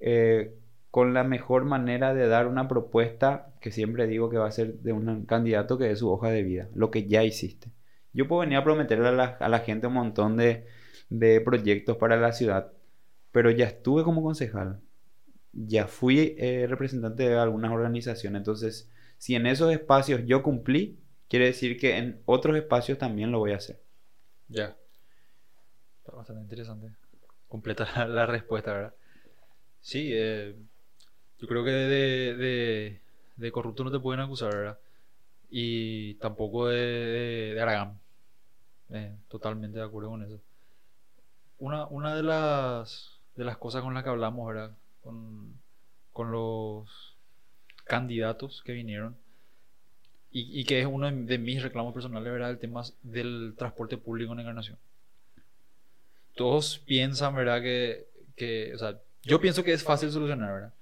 [0.00, 0.54] eh,
[0.92, 4.74] con la mejor manera de dar una propuesta que siempre digo que va a ser
[4.80, 7.72] de un candidato que es su hoja de vida, lo que ya hiciste.
[8.12, 10.66] Yo puedo venir a prometerle a la, gente un montón de,
[11.46, 12.72] proyectos para la ciudad,
[13.30, 14.82] pero ya estuve como concejal,
[15.54, 21.46] ya fui eh, representante de algunas organizaciones, entonces si en esos espacios yo cumplí, quiere
[21.46, 23.80] decir que en otros espacios también lo voy a hacer.
[24.46, 24.76] Ya.
[26.00, 26.94] Está bastante interesante.
[27.48, 28.94] Completa la respuesta, ¿verdad?
[29.80, 30.54] Sí, eh,
[31.42, 33.00] yo creo que de,
[33.36, 34.78] de, corrupto no te pueden acusar, ¿verdad?
[35.50, 36.76] Y tampoco de,
[37.54, 37.98] de, Aragán.
[38.90, 40.38] Eh, totalmente de acuerdo con eso.
[41.58, 44.70] Una, una de, las, de las cosas con las que hablamos, ¿verdad?
[45.02, 45.58] Con,
[46.12, 47.16] con los
[47.86, 49.16] candidatos que vinieron
[50.30, 52.50] y, y, que es uno de, mis reclamos personales, ¿verdad?
[52.50, 54.78] El tema del transporte público en Encarnación.
[56.36, 57.60] Todos piensan, ¿verdad?
[57.60, 60.72] Que, que, o sea, yo pienso que es fácil solucionar, ¿verdad?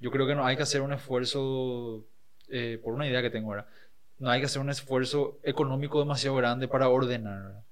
[0.00, 2.06] Yo creo que no hay que hacer un esfuerzo,
[2.48, 3.66] eh, por una idea que tengo, ¿verdad?
[4.18, 7.62] No hay que hacer un esfuerzo económico demasiado grande para ordenar.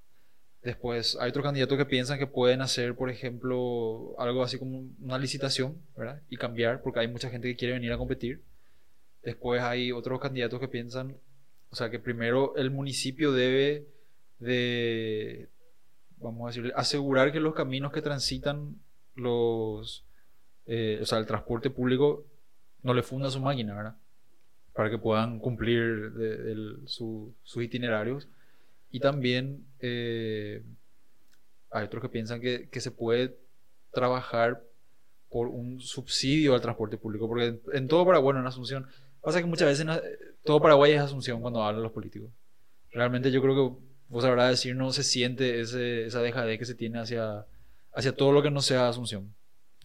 [0.61, 5.17] Después, hay otros candidatos que piensan que pueden hacer, por ejemplo, algo así como una
[5.17, 6.21] licitación, ¿verdad?
[6.29, 8.43] Y cambiar, porque hay mucha gente que quiere venir a competir.
[9.23, 11.15] Después hay otros candidatos que piensan
[11.71, 13.87] o sea, que primero el municipio debe
[14.39, 15.49] de,
[16.17, 18.75] vamos a decir, asegurar que los caminos que transitan
[19.15, 20.03] los,
[20.69, 22.25] eh, o sea, el transporte público
[22.83, 23.97] no le funda su máquina, ¿verdad?
[24.73, 26.13] Para que puedan cumplir
[26.85, 28.29] sus itinerarios.
[28.91, 30.63] Y también eh,
[31.71, 33.37] hay otros que piensan que, se puede
[33.91, 34.63] trabajar
[35.29, 38.87] por un subsidio al transporte público, porque en, en todo Paraguay, en Asunción,
[39.21, 39.85] Pasa que muchas veces
[40.43, 42.31] todo Paraguay es asunción cuando hablan los políticos.
[42.91, 46.75] Realmente yo creo que vos sabrás decir, no se siente ese, esa dejadez que se
[46.75, 47.45] tiene hacia,
[47.93, 49.35] hacia todo lo que no sea asunción.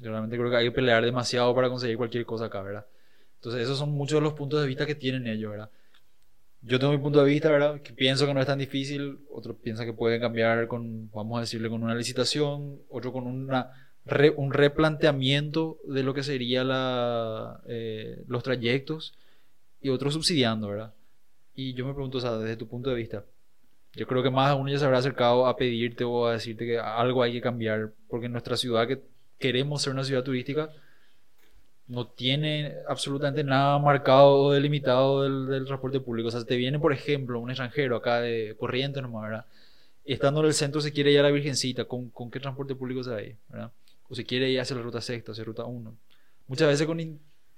[0.05, 2.85] Yo realmente creo que hay que pelear demasiado para conseguir cualquier cosa acá, ¿verdad?
[3.37, 5.71] Entonces esos son muchos de los puntos de vista que tienen ellos, ¿verdad?
[6.61, 7.81] Yo tengo mi punto de vista, ¿verdad?
[7.81, 11.41] Que pienso que no es tan difícil, otro piensa que pueden cambiar con, vamos a
[11.41, 13.71] decirle, con una licitación, otro con una
[14.37, 16.69] un replanteamiento de lo que serían
[17.67, 19.15] eh, los trayectos
[19.81, 20.93] y otro subsidiando, ¿verdad?
[21.55, 23.25] Y yo me pregunto, o sea, desde tu punto de vista,
[23.95, 26.79] yo creo que más uno ya se habrá acercado a pedirte o a decirte que
[26.79, 29.01] algo hay que cambiar, porque en nuestra ciudad, que
[29.39, 30.71] queremos ser una ciudad turística,
[31.87, 36.29] no tiene absolutamente nada marcado o delimitado del, transporte público.
[36.29, 39.47] O sea, te viene, por ejemplo, un extranjero acá de Corrientes nomás, ¿verdad?
[40.05, 43.03] Estando en el centro se quiere ir a la Virgencita, ¿con, con qué transporte público
[43.03, 43.71] se va ahí, ¿verdad?
[44.09, 45.97] o si quiere ir hacia la ruta sexta, hacia ruta 1.
[46.47, 46.99] Muchas veces con...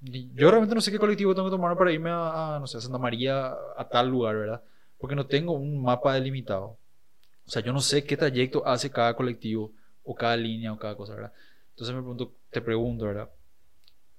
[0.00, 2.80] Yo realmente no sé qué colectivo tengo que tomar para irme a, no sé, a
[2.80, 4.62] Santa María, a tal lugar, ¿verdad?
[4.98, 6.78] Porque no tengo un mapa delimitado.
[7.46, 9.72] O sea, yo no sé qué trayecto hace cada colectivo,
[10.04, 11.32] o cada línea, o cada cosa, ¿verdad?
[11.76, 13.28] Entonces me pregunto, te pregunto, ¿verdad?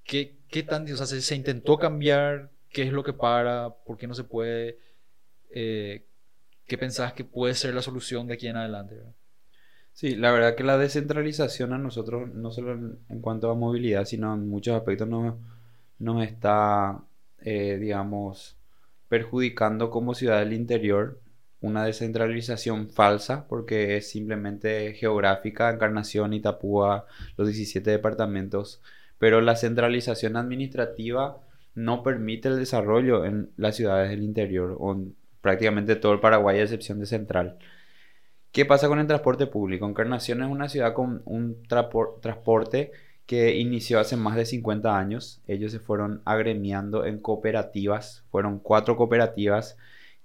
[0.04, 2.52] ¿Qué, qué tan, o sea, se, intentó cambiar?
[2.70, 3.72] ¿Qué es lo que para?
[3.84, 4.78] ¿Por qué no se puede?
[5.50, 6.06] Eh,
[6.68, 9.02] ¿Qué pensás que puede ser la solución de aquí en adelante?
[9.92, 14.36] Sí, la verdad que la descentralización a nosotros, no solo en, cuanto a movilidad, sino
[14.36, 15.34] en muchos aspectos nos,
[15.98, 17.04] nos está,
[17.40, 18.56] eh, digamos,
[19.10, 21.20] perjudicando como ciudad del interior.
[21.68, 27.06] Una descentralización falsa, porque es simplemente geográfica, Encarnación, Itapúa,
[27.36, 28.82] los 17 departamentos.
[29.20, 31.42] Pero la centralización administrativa
[31.76, 34.98] no permite el desarrollo en las ciudades del interior, o
[35.42, 37.58] prácticamente todo el Paraguay, a excepción de Central.
[38.54, 39.86] ¿Qué pasa con el transporte público?
[39.86, 42.92] Encarnación es una ciudad con un transporte
[43.26, 45.42] que inició hace más de 50 años.
[45.48, 48.24] Ellos se fueron agremiando en cooperativas.
[48.32, 49.78] Fueron cuatro cooperativas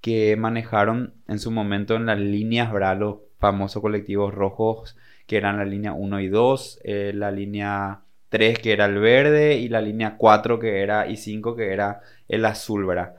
[0.02, 5.56] que manejaron en su momento en las líneas BRA, los famosos colectivos rojos, que eran
[5.56, 9.80] la línea 1 y 2, eh, la línea 3 que era el verde y la
[9.80, 13.14] línea 4 que era y 5 que era el azul, ¿verdad?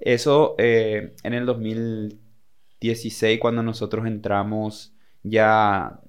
[0.00, 2.18] Eso eh, en el 2000
[2.84, 6.00] 16 cuando nosotros entramos ya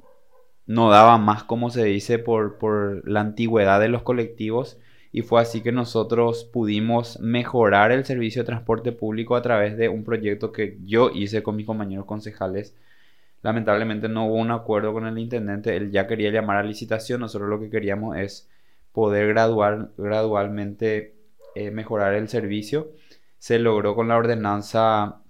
[0.66, 4.78] no daba más, como se dice, por, por la antigüedad de los colectivos
[5.16, 9.88] y fue así que nosotros pudimos mejorar el servicio de transporte público a través de
[9.88, 12.76] un proyecto que yo hice con mis compañeros concejales.
[13.42, 17.50] Lamentablemente no hubo un acuerdo con el intendente, él ya quería llamar a licitación, nosotros
[17.50, 18.50] lo que queríamos es
[18.92, 21.16] poder gradualmente
[21.56, 22.92] eh, mejorar el servicio.
[23.40, 25.22] Se logró con la ordenanza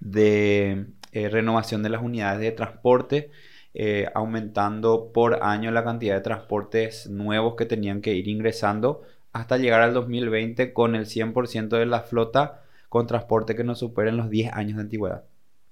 [0.00, 3.30] de eh, renovación de las unidades de transporte,
[3.74, 9.02] eh, aumentando por año la cantidad de transportes nuevos que tenían que ir ingresando
[9.32, 14.16] hasta llegar al 2020 con el 100% de la flota con transporte que no superen
[14.16, 15.24] los 10 años de antigüedad.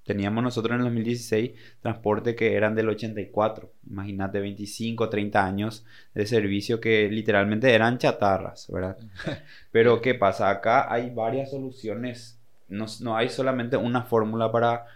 [0.04, 5.84] Teníamos nosotros en el 2016 transporte que eran del 84, imagínate 25, 30 años
[6.14, 8.96] de servicio que literalmente eran chatarras, ¿verdad?
[9.72, 10.48] Pero ¿qué pasa?
[10.48, 12.38] Acá hay varias soluciones
[12.68, 14.86] no, hay solamente una fórmula para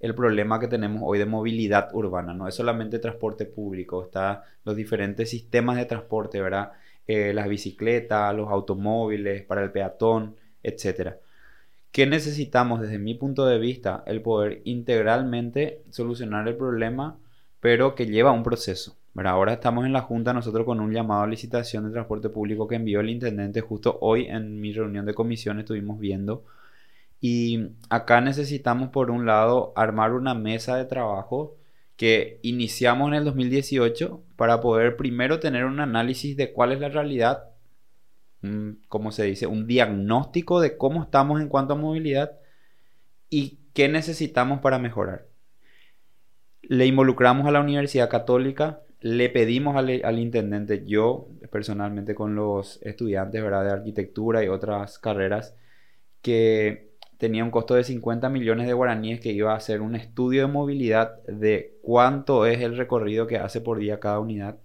[0.00, 4.74] el problema que tenemos hoy de movilidad urbana, no es solamente transporte público, está los
[4.74, 6.72] diferentes sistemas de transporte, ¿verdad?
[7.06, 11.16] Eh, las bicicletas, los automóviles, para el peatón, etc.
[11.92, 14.02] ¿Qué necesitamos desde mi punto de vista?
[14.06, 17.18] El poder integralmente solucionar el problema,
[17.60, 18.96] pero que lleva un proceso,
[19.28, 22.76] ahora estamos en la Junta nosotros con un llamado a licitación de transporte público que
[22.76, 26.44] envió el intendente justo hoy en mi reunión de comisión estuvimos viendo.
[27.20, 31.56] Y acá necesitamos por un lado armar una mesa de trabajo
[31.96, 36.88] que iniciamos en el 2018 para poder primero tener un análisis de cuál es la
[36.88, 37.50] realidad,
[38.88, 42.38] como se dice, un diagnóstico de cómo estamos en cuanto a movilidad
[43.28, 45.26] y qué necesitamos para mejorar.
[46.62, 53.42] Le involucramos a la Universidad Católica, le pedimos al, intendente, yo personalmente con los estudiantes
[53.42, 53.64] ¿verdad?
[53.64, 55.54] de arquitectura y otras carreras,
[56.22, 56.89] que
[57.20, 60.52] tenía un costo de 50 millones de guaraníes que iba a hacer un estudio de
[60.52, 64.58] movilidad de cuánto es el recorrido que hace por día cada unidad,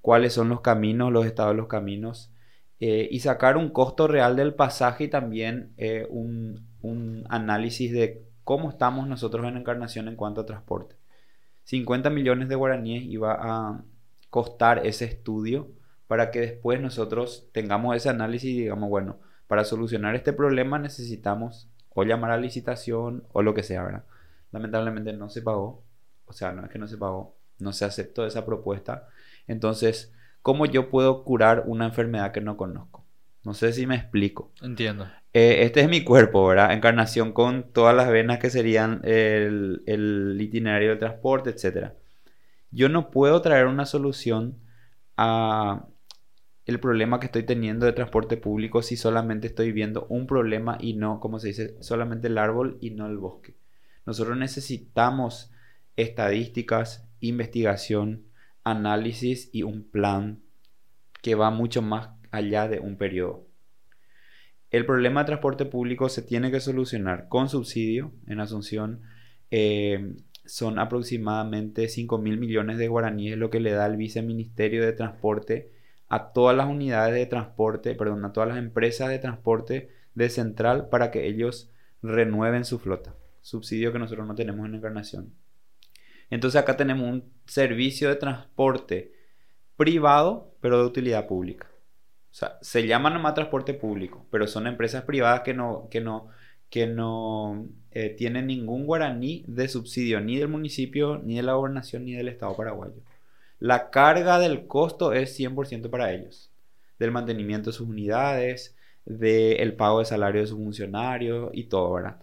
[0.00, 2.32] cuáles son los caminos, los estados de los caminos,
[2.80, 8.24] eh, y sacar un costo real del pasaje y también eh, un, un análisis de
[8.44, 10.96] cómo estamos nosotros en Encarnación en cuanto a transporte.
[11.64, 13.84] 50 millones de guaraníes iba a
[14.30, 15.68] costar ese estudio
[16.06, 21.70] para que después nosotros tengamos ese análisis y digamos, bueno, para solucionar este problema necesitamos
[22.00, 24.04] o llamar a licitación o lo que sea, ¿verdad?
[24.52, 25.82] Lamentablemente no se pagó,
[26.26, 29.08] o sea, no es que no se pagó, no se aceptó esa propuesta.
[29.46, 33.04] Entonces, ¿cómo yo puedo curar una enfermedad que no conozco?
[33.44, 34.52] No sé si me explico.
[34.62, 35.08] Entiendo.
[35.32, 36.72] Eh, este es mi cuerpo, ¿verdad?
[36.72, 41.92] Encarnación con todas las venas que serían el, el itinerario del transporte, etc.
[42.70, 44.58] Yo no puedo traer una solución
[45.16, 45.86] a
[46.70, 50.94] el problema que estoy teniendo de transporte público si solamente estoy viendo un problema y
[50.94, 53.56] no, como se dice, solamente el árbol y no el bosque.
[54.06, 55.52] Nosotros necesitamos
[55.96, 58.24] estadísticas, investigación,
[58.62, 60.42] análisis y un plan
[61.22, 63.46] que va mucho más allá de un periodo.
[64.70, 68.12] El problema de transporte público se tiene que solucionar con subsidio.
[68.28, 69.02] En Asunción
[69.50, 70.14] eh,
[70.44, 75.79] son aproximadamente 5 mil millones de guaraníes lo que le da el viceministerio de transporte
[76.10, 80.88] a todas las unidades de transporte, perdón, a todas las empresas de transporte de central
[80.88, 81.70] para que ellos
[82.02, 83.14] renueven su flota.
[83.40, 85.32] Subsidio que nosotros no tenemos en Encarnación.
[86.28, 89.12] Entonces acá tenemos un servicio de transporte
[89.76, 91.68] privado, pero de utilidad pública.
[92.32, 96.28] O sea, se llama nomás transporte público, pero son empresas privadas que no, que no,
[96.70, 102.04] que no eh, tienen ningún guaraní de subsidio ni del municipio, ni de la gobernación,
[102.04, 103.00] ni del Estado paraguayo.
[103.60, 106.50] La carga del costo es 100% para ellos,
[106.98, 112.20] del mantenimiento de sus unidades, del pago de salario de sus funcionarios y todo, ¿verdad?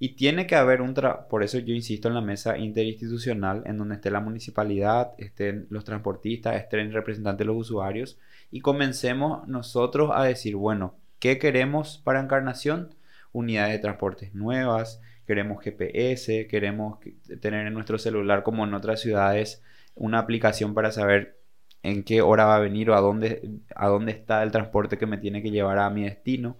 [0.00, 0.94] Y tiene que haber un,
[1.28, 5.84] por eso yo insisto en la mesa interinstitucional en donde esté la municipalidad, estén los
[5.84, 8.18] transportistas, estén representantes de los usuarios
[8.50, 12.96] y comencemos nosotros a decir, bueno, ¿qué queremos para Encarnación?
[13.32, 16.98] Unidades de transportes nuevas, queremos GPS, queremos
[17.40, 19.62] tener en nuestro celular como en otras ciudades
[19.94, 21.38] una aplicación para saber
[21.82, 25.06] en qué hora va a venir o a dónde, a dónde está el transporte que
[25.06, 26.58] me tiene que llevar a mi destino.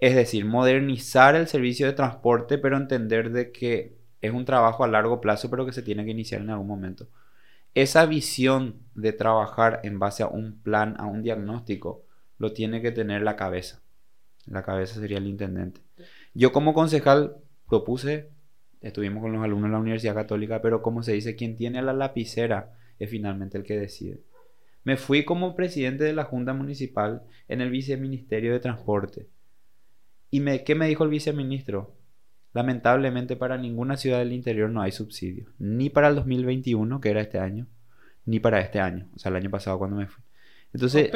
[0.00, 4.88] Es decir, modernizar el servicio de transporte, pero entender de que es un trabajo a
[4.88, 7.08] largo plazo, pero que se tiene que iniciar en algún momento
[7.74, 12.04] esa visión de trabajar en base a un plan, a un diagnóstico,
[12.38, 13.82] lo tiene que tener la cabeza.
[14.46, 15.80] La cabeza sería el intendente.
[16.34, 17.36] Yo como concejal
[17.68, 18.30] propuse,
[18.84, 21.92] estuvimos con los alumnos de la Universidad Católica, pero como se dice, quien tiene la
[21.92, 24.20] lapicera es finalmente el que decide.
[24.84, 29.28] Me fui como presidente de la Junta Municipal en el Viceministerio de Transporte.
[30.30, 31.96] ¿Y me, qué me dijo el viceministro?
[32.52, 37.20] Lamentablemente para ninguna ciudad del interior no hay subsidio, ni para el 2021, que era
[37.20, 37.66] este año,
[38.26, 40.23] ni para este año, o sea, el año pasado cuando me fui.
[40.74, 41.12] Entonces,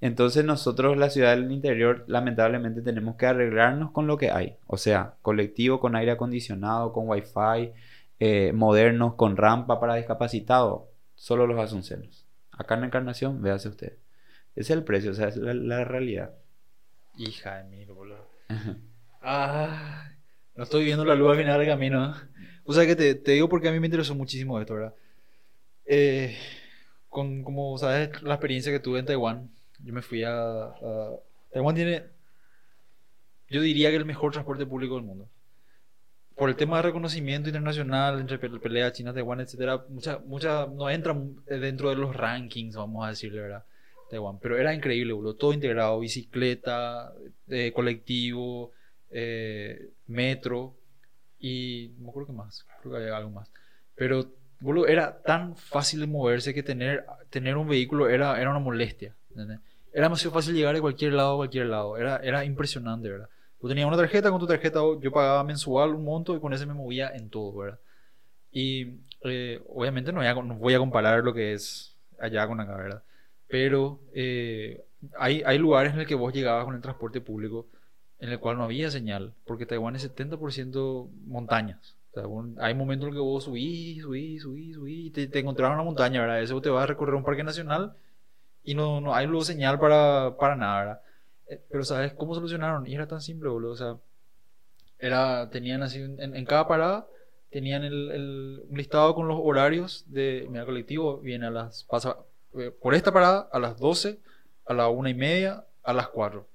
[0.00, 4.56] entonces nosotros, la ciudad del interior, lamentablemente tenemos que arreglarnos con lo que hay.
[4.66, 7.72] O sea, colectivo con aire acondicionado, con wifi,
[8.18, 10.84] eh, modernos, con rampa para discapacitados.
[11.14, 12.24] Solo los asuncenos.
[12.52, 13.98] Acá en Encarnación, véase usted.
[14.56, 16.32] Ese es el precio, o sea, es la, realidad.
[17.18, 18.30] Hija de mí, boludo.
[19.20, 20.10] ah,
[20.56, 22.14] no estoy viendo la luz al final del camino.
[22.64, 24.94] O sea que te, te, digo porque a mí me interesó muchísimo esto, ¿verdad?
[25.84, 26.34] Eh,
[27.12, 29.50] con, como sabes, la experiencia que tuve en Taiwán,
[29.84, 30.70] yo me fui a,
[31.52, 32.04] Taiwán tiene,
[33.50, 35.28] yo diría que el mejor transporte público del mundo.
[36.34, 41.36] Por el tema de reconocimiento internacional entre pelea China, Taiwán, etcétera, muchas mucha, no entran
[41.44, 43.64] dentro de los rankings, vamos a decirle, ¿verdad?
[44.08, 44.38] Taiwán.
[44.38, 45.34] Pero era increíble, boludo.
[45.34, 47.12] Todo integrado, bicicleta,
[47.48, 48.72] eh, colectivo,
[49.10, 50.74] eh, metro
[51.38, 53.50] y no creo que más, creo que hay algo más.
[53.94, 54.32] Pero,
[54.62, 59.14] boludo, era tan fácil moverse que tener, tener un vehículo era, era una molestia.
[59.92, 61.96] Era demasiado fácil llegar de cualquier lado a cualquier lado.
[61.96, 63.28] Era, era impresionante, ¿verdad?
[63.60, 66.66] Tú tenías una tarjeta, con tu tarjeta yo pagaba mensual un monto y con ese
[66.66, 67.78] me movía en todo, ¿verdad?
[68.50, 72.60] Y eh, obviamente no voy, a, no voy a comparar lo que es allá con
[72.60, 73.02] acá, ¿verdad?
[73.48, 74.84] Pero eh,
[75.18, 77.66] hay, hay lugares en el que vos llegabas con el transporte público
[78.18, 81.96] en el cual no había señal, porque Taiwán es 70% montañas.
[82.12, 85.38] O sea, hay momentos en los que vos subís, subís, subís, subís, y te, te
[85.38, 86.42] encontrás en una montaña, ¿verdad?
[86.42, 87.94] Eso te vas a recorrer un parque nacional
[88.64, 91.00] y no, no hay luego señal para, para nada, ¿verdad?
[91.48, 92.86] Eh, pero ¿sabes cómo solucionaron?
[92.86, 93.72] Y era tan simple, boludo.
[93.72, 93.96] O sea,
[94.98, 97.06] era, tenían así, en, en cada parada,
[97.50, 102.16] tenían el, el, un listado con los horarios de, mi colectivo viene a las, pasa
[102.58, 104.18] eh, por esta parada a las 12,
[104.66, 106.46] a la una y media, a las 4.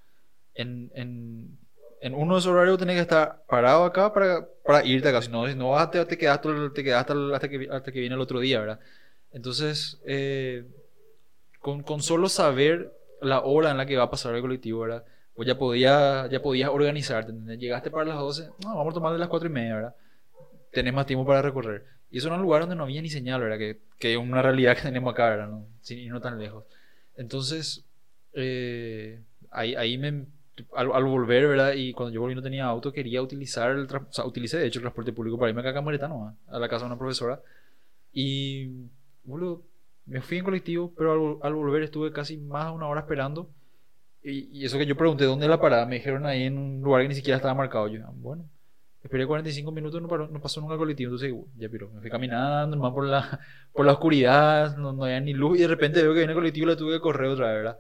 [0.55, 1.58] En, en,
[2.01, 5.21] en uno de esos horarios tenés que estar parado acá para, para irte acá.
[5.21, 6.41] Si no, si vas, te, te quedas,
[6.73, 8.79] te quedas hasta, hasta, que, hasta que viene el otro día, ¿verdad?
[9.31, 10.65] Entonces, eh,
[11.59, 15.05] con, con, solo saber la hora en la que va a pasar el colectivo, ¿verdad?
[15.35, 17.33] Pues ya, podía, ya podías organizarte.
[17.57, 19.95] Llegaste para las 12, no, vamos a tomar de las 4 y media, ¿verdad?
[20.71, 21.85] Tenés más tiempo para recorrer.
[22.09, 23.57] Y eso era un lugar donde no había ni señal, ¿verdad?
[23.57, 25.47] Que, que es una realidad que tenemos acá, ¿verdad?
[25.49, 26.63] No, sin irnos tan lejos.
[27.15, 27.85] Entonces,
[28.33, 29.21] eh,
[29.51, 30.25] ahí, ahí me,
[30.76, 31.74] al, al, volver, ¿verdad?
[31.74, 34.80] Y cuando yo volví no tenía auto, quería utilizar el, o sea, utilicé de hecho
[34.80, 37.41] el transporte público para irme acá a Camoretano, a la casa de una profesora.
[38.14, 38.89] Y,
[39.24, 39.64] boludo,
[40.05, 43.49] me fui en colectivo, pero al, al, volver estuve casi más de una hora esperando.
[44.24, 46.82] Y, y, eso que yo pregunté dónde es la parada, me dijeron ahí en un
[46.82, 47.88] lugar que ni siquiera estaba marcado.
[47.88, 48.45] Yo, bueno,
[49.03, 51.14] esperé 45 minutos, no, paró, no pasó nunca el colectivo.
[51.14, 53.39] Entonces, ya, pero me fui caminando, nomás por la,
[53.74, 55.58] por la oscuridad, no, no había ni luz.
[55.60, 57.55] Y de repente veo que viene el colectivo y la tuve que correr otra vez,
[57.58, 57.80] ¿verdad?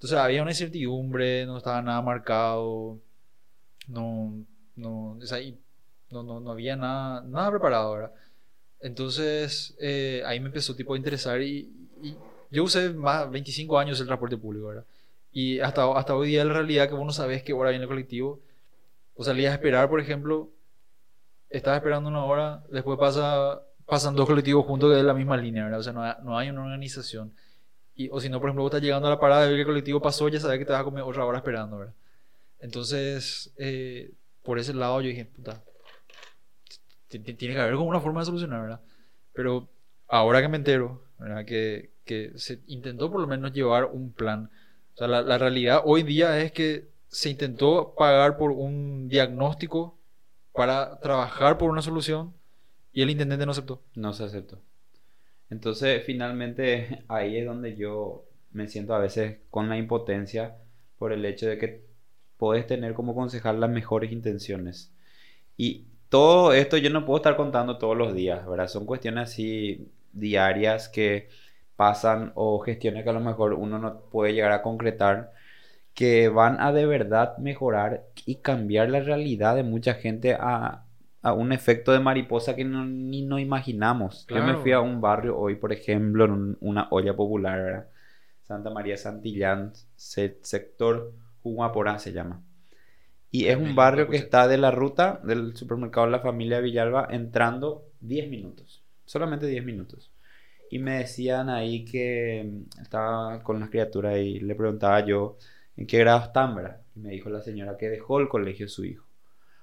[0.00, 2.98] Entonces había una incertidumbre, no estaba nada marcado,
[3.86, 5.38] no, no, o sea,
[6.08, 8.12] no, no, no, había nada, nada preparado, ¿verdad?
[8.80, 11.70] Entonces eh, ahí me empezó tipo a interesar y,
[12.02, 12.16] y,
[12.50, 14.86] yo usé más 25 años el transporte público, ¿verdad?
[15.32, 17.90] Y hasta, hasta hoy día la realidad que vos no sabes qué hora viene el
[17.90, 18.40] colectivo,
[19.14, 20.48] o salías a esperar, por ejemplo,
[21.50, 25.64] estás esperando una hora, después pasa, pasan dos colectivos juntos que es la misma línea,
[25.64, 25.80] ¿verdad?
[25.80, 27.34] O sea, no no hay una organización.
[28.00, 29.66] Y, o si no, por ejemplo, vos estás llegando a la parada de ver el
[29.66, 31.94] colectivo pasó, ya sabes que te vas a comer otra hora esperando, ¿verdad?
[32.58, 35.62] Entonces, eh, por ese lado yo dije, puta,
[37.08, 38.80] tiene que haber como una forma de solucionar, ¿verdad?
[39.34, 39.68] Pero
[40.08, 41.44] ahora que me entero, ¿verdad?
[41.44, 44.50] Que, que se intentó por lo menos llevar un plan.
[44.94, 49.98] O sea, la, la realidad hoy día es que se intentó pagar por un diagnóstico
[50.54, 52.32] para trabajar por una solución
[52.94, 53.82] y el intendente no aceptó.
[53.94, 54.62] No se aceptó.
[55.50, 60.56] Entonces, finalmente, ahí es donde yo me siento a veces con la impotencia
[60.98, 61.84] por el hecho de que
[62.36, 64.92] puedes tener como concejal las mejores intenciones.
[65.56, 68.68] Y todo esto yo no puedo estar contando todos los días, ¿verdad?
[68.68, 71.28] Son cuestiones así diarias que
[71.76, 75.32] pasan o gestiones que a lo mejor uno no puede llegar a concretar
[75.94, 80.84] que van a de verdad mejorar y cambiar la realidad de mucha gente a,
[81.22, 84.24] a un efecto de mariposa que no, ni nos imaginamos.
[84.26, 84.46] Claro.
[84.46, 87.88] Yo me fui a un barrio hoy, por ejemplo, en un, una olla popular, ¿verdad?
[88.42, 91.12] Santa María Santillán, sector
[91.42, 92.42] Humaporá se llama.
[93.30, 97.06] Y es un barrio que está de la ruta del supermercado de la familia Villalba
[97.10, 100.10] entrando 10 minutos, solamente 10 minutos.
[100.68, 105.38] Y me decían ahí que estaba con las criaturas y le preguntaba yo
[105.76, 106.80] en qué grado están, ¿verdad?
[106.96, 109.09] Y me dijo la señora que dejó el colegio su hijo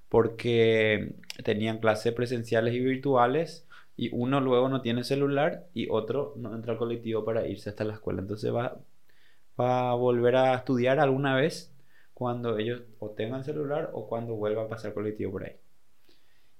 [0.10, 6.56] porque tenían clases presenciales y virtuales y uno luego no tiene celular y otro no
[6.56, 8.22] entra al colectivo para irse hasta la escuela.
[8.22, 8.80] Entonces va,
[9.60, 11.74] va a volver a estudiar alguna vez
[12.14, 15.56] cuando ellos o tengan celular o cuando vuelva a pasar colectivo por ahí.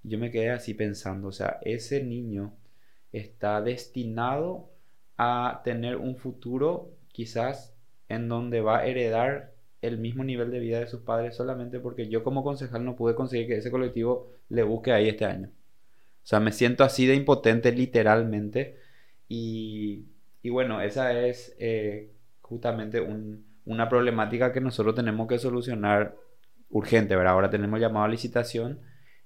[0.04, 2.54] Yo me quedé así pensando, o sea, ese niño
[3.12, 4.70] está destinado
[5.18, 7.76] a tener un futuro quizás
[8.10, 9.54] en donde va a heredar
[9.88, 13.16] el mismo nivel de vida de sus padres solamente porque yo como concejal no pude
[13.16, 15.50] conseguir que ese colectivo le busque ahí este año.
[15.50, 18.78] O sea, me siento así de impotente literalmente
[19.28, 20.06] y,
[20.42, 22.12] y bueno, esa es eh,
[22.42, 26.16] justamente un, una problemática que nosotros tenemos que solucionar
[26.70, 27.34] urgente, ¿verdad?
[27.34, 28.80] Ahora tenemos llamado a licitación,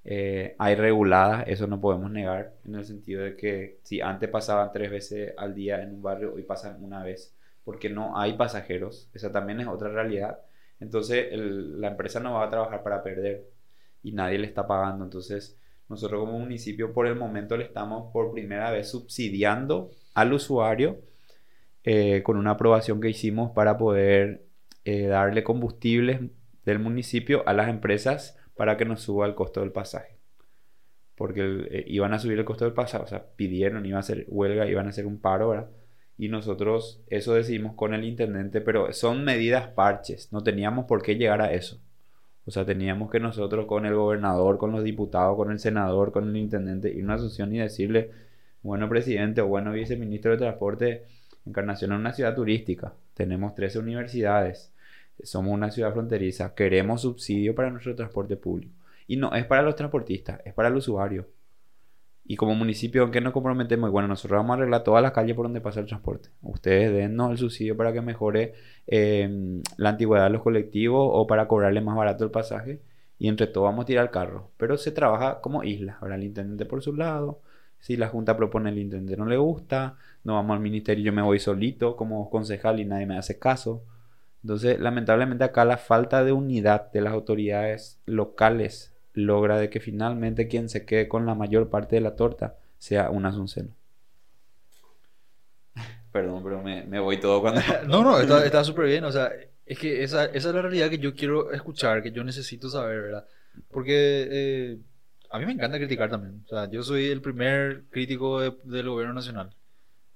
[0.03, 4.71] eh, hay reguladas, eso no podemos negar, en el sentido de que si antes pasaban
[4.71, 9.09] tres veces al día en un barrio, hoy pasan una vez porque no hay pasajeros.
[9.13, 10.39] Esa también es otra realidad.
[10.81, 13.45] Entonces la empresa no va a trabajar para perder
[14.03, 15.05] y nadie le está pagando.
[15.05, 15.57] Entonces
[15.87, 20.99] nosotros como municipio por el momento le estamos por primera vez subsidiando al usuario
[21.83, 24.45] eh, con una aprobación que hicimos para poder
[24.83, 26.19] eh, darle combustibles
[26.65, 30.17] del municipio a las empresas para que nos suba el costo del pasaje.
[31.15, 34.25] Porque eh, iban a subir el costo del pasaje, o sea, pidieron, iban a hacer
[34.29, 35.69] huelga, iban a hacer un paro, ¿verdad?
[36.21, 41.15] Y nosotros eso decidimos con el intendente, pero son medidas parches, no teníamos por qué
[41.15, 41.79] llegar a eso.
[42.45, 46.29] O sea, teníamos que nosotros con el gobernador, con los diputados, con el senador, con
[46.29, 48.11] el intendente ir a una asunción y decirle,
[48.61, 51.05] bueno presidente o bueno viceministro de transporte,
[51.47, 54.71] Encarnación es una ciudad turística, tenemos 13 universidades,
[55.23, 58.75] somos una ciudad fronteriza, queremos subsidio para nuestro transporte público.
[59.07, 61.25] Y no es para los transportistas, es para el usuario.
[62.23, 63.91] Y como municipio, ¿en qué nos comprometemos?
[63.91, 66.29] Bueno, nosotros vamos a arreglar todas las calles por donde pasa el transporte.
[66.41, 68.53] Ustedes dennos el subsidio para que mejore
[68.87, 72.81] em, la antigüedad de los colectivos o para cobrarle más barato el pasaje.
[73.17, 74.51] Y entre todos vamos a tirar el carro.
[74.57, 75.97] Pero se trabaja como isla.
[76.01, 77.41] Ahora el intendente por su lado.
[77.79, 81.23] Si la junta propone el intendente no le gusta, no vamos al ministerio, yo me
[81.23, 83.83] voy solito como concejal y nadie me hace caso.
[84.43, 90.47] Entonces, lamentablemente acá la falta de unidad de las autoridades locales logra de que finalmente
[90.47, 93.69] quien se quede con la mayor parte de la torta sea un asunceno.
[96.11, 97.61] Perdón, pero me, voy todo cuando...
[97.87, 99.03] no, no, está súper bien.
[99.03, 99.31] O sea,
[99.65, 103.01] es que esa, esa, es la realidad que yo quiero escuchar, que yo necesito saber,
[103.01, 103.27] ¿verdad?
[103.69, 104.77] Porque eh,
[105.29, 106.43] a mí me encanta criticar también.
[106.45, 109.55] O sea, yo soy el primer crítico del gobierno nacional.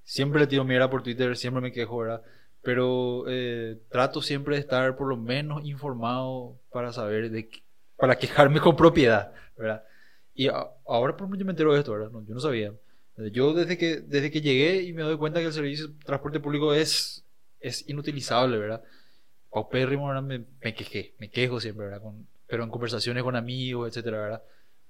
[0.04, 2.22] Siempre le tiro mierda por Twitter, siempre me quejo, ¿verdad?
[2.62, 7.62] Pero eh, trato siempre de estar por lo menos informado para saber de qué,
[7.96, 9.84] para quejarme con propiedad, ¿verdad?
[10.34, 12.10] Y ahora por yo me entero de esto, ¿verdad?
[12.26, 12.72] yo no sabía.
[13.32, 16.38] Yo desde que, desde que llegué y me doy cuenta que el servicio de transporte
[16.38, 17.24] público es,
[17.60, 18.82] es inutilizable, ¿verdad?
[19.50, 20.22] Paupérrimo, ¿verdad?
[20.22, 22.02] Me, me quejé, me quejo siempre, ¿verdad?
[22.02, 24.42] Con, pero en conversaciones con amigos, etcétera, ¿verdad?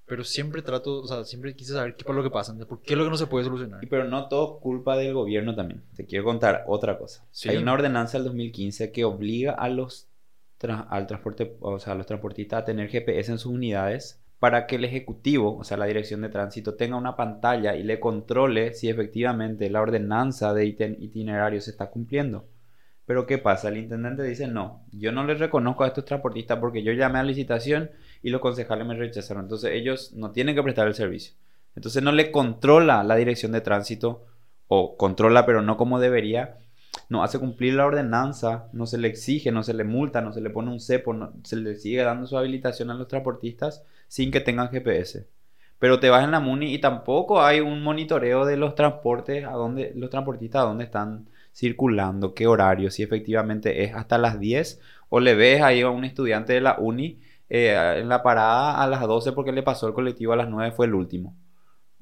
[0.05, 2.93] Pero siempre trato, o sea, siempre quise saber qué es lo que pasa, por qué
[2.93, 3.81] es lo que no se puede solucionar.
[3.89, 5.83] pero no todo culpa del gobierno también.
[5.95, 7.25] Te quiero contar otra cosa.
[7.45, 10.07] Hay una ordenanza del 2015 que obliga a los
[10.89, 14.75] al transporte, o sea, a los transportistas a tener GPS en sus unidades para que
[14.75, 18.89] el ejecutivo, o sea, la dirección de tránsito, tenga una pantalla y le controle si
[18.89, 22.47] efectivamente la ordenanza de itinerario se está cumpliendo.
[23.05, 23.69] Pero ¿qué pasa?
[23.69, 27.23] El intendente dice, no, yo no les reconozco a estos transportistas porque yo llamé a
[27.23, 27.89] licitación
[28.21, 29.45] y los concejales me rechazaron.
[29.45, 31.33] Entonces ellos no tienen que prestar el servicio.
[31.75, 34.25] Entonces no le controla la dirección de tránsito
[34.67, 36.57] o controla pero no como debería
[37.09, 40.41] no hace cumplir la ordenanza, no se le exige, no se le multa, no se
[40.41, 44.31] le pone un cepo, no, se le sigue dando su habilitación a los transportistas sin
[44.31, 45.27] que tengan GPS.
[45.79, 49.51] Pero te vas en la MUNI y tampoco hay un monitoreo de los transportes, a
[49.51, 54.81] dónde, los transportistas a dónde están circulando, qué horario, si efectivamente es hasta las 10
[55.09, 58.87] o le ves ahí a un estudiante de la uni eh, en la parada a
[58.87, 61.35] las 12 porque le pasó el colectivo a las 9, fue el último.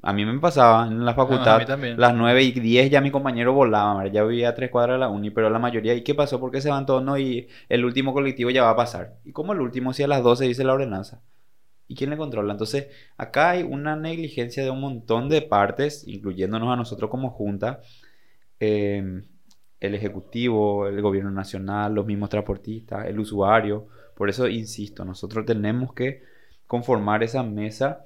[0.07, 3.53] A mí me pasaba en la ah, facultad, las 9 y 10 ya mi compañero
[3.53, 6.39] volaba, ya vivía a tres cuadras de la uni, pero la mayoría, ¿y qué pasó?
[6.39, 7.17] Porque se van todos, no?
[7.17, 9.15] Y el último colectivo ya va a pasar.
[9.25, 11.23] ¿Y cómo el último si a las 12 dice la ordenanza?
[11.87, 12.51] ¿Y quién le controla?
[12.53, 12.87] Entonces,
[13.17, 17.81] acá hay una negligencia de un montón de partes, incluyéndonos a nosotros como junta,
[18.59, 19.23] em,
[19.79, 23.87] el ejecutivo, el gobierno nacional, los mismos transportistas, el usuario.
[24.15, 26.21] Por eso, insisto, nosotros tenemos que
[26.67, 28.05] conformar esa mesa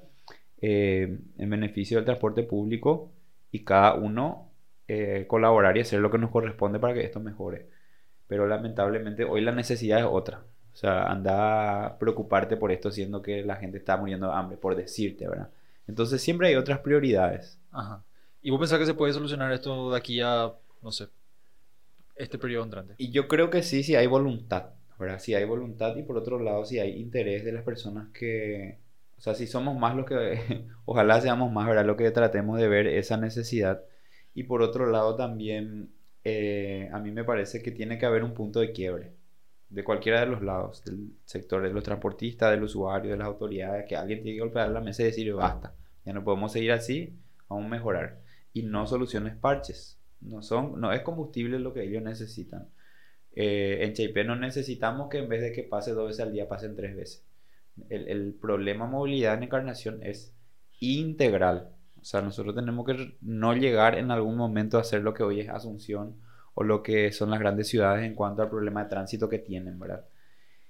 [0.60, 3.12] eh, en beneficio del transporte público
[3.50, 4.50] y cada uno
[4.88, 7.68] eh, colaborar y hacer lo que nos corresponde para que esto mejore.
[8.26, 10.44] Pero lamentablemente hoy la necesidad es otra.
[10.72, 14.56] O sea, anda a preocuparte por esto siendo que la gente está muriendo de hambre,
[14.56, 15.50] por decirte, ¿verdad?
[15.86, 17.58] Entonces siempre hay otras prioridades.
[17.72, 18.04] Ajá.
[18.42, 20.52] ¿Y vos pensás que se puede solucionar esto de aquí a,
[20.82, 21.08] no sé,
[22.16, 22.94] este periodo entrante?
[22.98, 25.18] Y yo creo que sí, si hay voluntad, ¿verdad?
[25.18, 28.78] Si hay voluntad y por otro lado, si hay interés de las personas que,
[29.20, 31.84] o sea, si somos más los que, ojalá seamos más, ¿verdad?
[31.84, 33.84] Lo que tratemos de ver esa necesidad.
[34.32, 35.92] Y por otro lado también,
[36.24, 39.12] eh, a mí me parece que tiene que haber un punto de quiebre
[39.68, 43.84] de cualquiera de los lados, del sector de los transportistas, del usuario, de las autoridades,
[43.86, 45.74] que alguien tiene que golpear la mesa y decir, basta,
[46.06, 47.14] ya no podemos seguir así,
[47.46, 48.20] vamos a mejorar.
[48.54, 52.70] Y no soluciones parches, no, son, no es combustible lo que ellos necesitan.
[53.32, 56.48] Eh, en Chip no necesitamos que en vez de que pase dos veces al día,
[56.48, 57.29] pasen tres veces
[57.88, 60.34] el, el problema movilidad en encarnación es
[60.80, 61.70] integral.
[62.00, 65.40] O sea, nosotros tenemos que no llegar en algún momento a hacer lo que hoy
[65.40, 66.16] es Asunción
[66.54, 69.78] o lo que son las grandes ciudades en cuanto al problema de tránsito que tienen,
[69.78, 70.04] ¿verdad?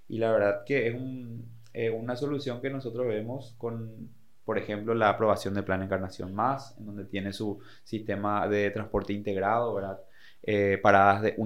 [0.08, 1.48] Y la verdad que es un,
[1.94, 4.10] una solución que nosotros vemos con,
[4.44, 9.12] por ejemplo, la aprobación del Plan Encarnación Más, en donde tiene su sistema de transporte
[9.12, 10.00] integrado, ¿verdad?
[10.42, 11.36] Eh, paradas de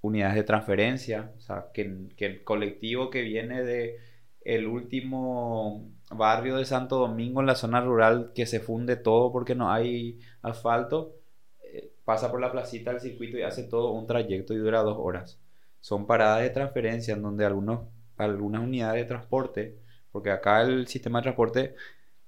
[0.00, 3.98] unidades de transferencia, o sea, que, que el colectivo que viene de
[4.44, 9.54] el último barrio de Santo Domingo en la zona rural que se funde todo porque
[9.54, 11.14] no hay asfalto,
[11.62, 14.98] eh, pasa por la placita del circuito y hace todo un trayecto y dura dos
[15.00, 15.40] horas.
[15.80, 19.78] Son paradas de transferencia en donde algunos, algunas unidades de transporte,
[20.12, 21.74] porque acá el sistema de transporte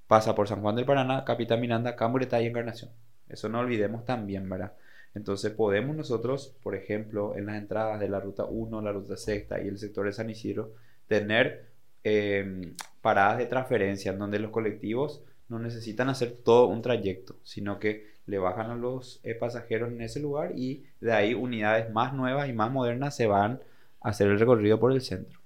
[0.07, 2.91] pasa por San Juan del Paraná, Capitán Miranda, Cambureta y Encarnación.
[3.29, 4.73] Eso no olvidemos también, ¿verdad?
[5.15, 9.63] Entonces podemos nosotros, por ejemplo, en las entradas de la ruta 1, la ruta sexta
[9.63, 10.73] y el sector de San Isidro,
[11.07, 11.74] tener
[12.07, 17.79] Em, paradas de transferencia en donde los colectivos no necesitan hacer todo un trayecto, sino
[17.79, 22.13] que le bajan a los eh, pasajeros en ese lugar y de ahí unidades más
[22.13, 23.61] nuevas y más modernas se van
[24.03, 25.41] a hacer el recorrido por el centro.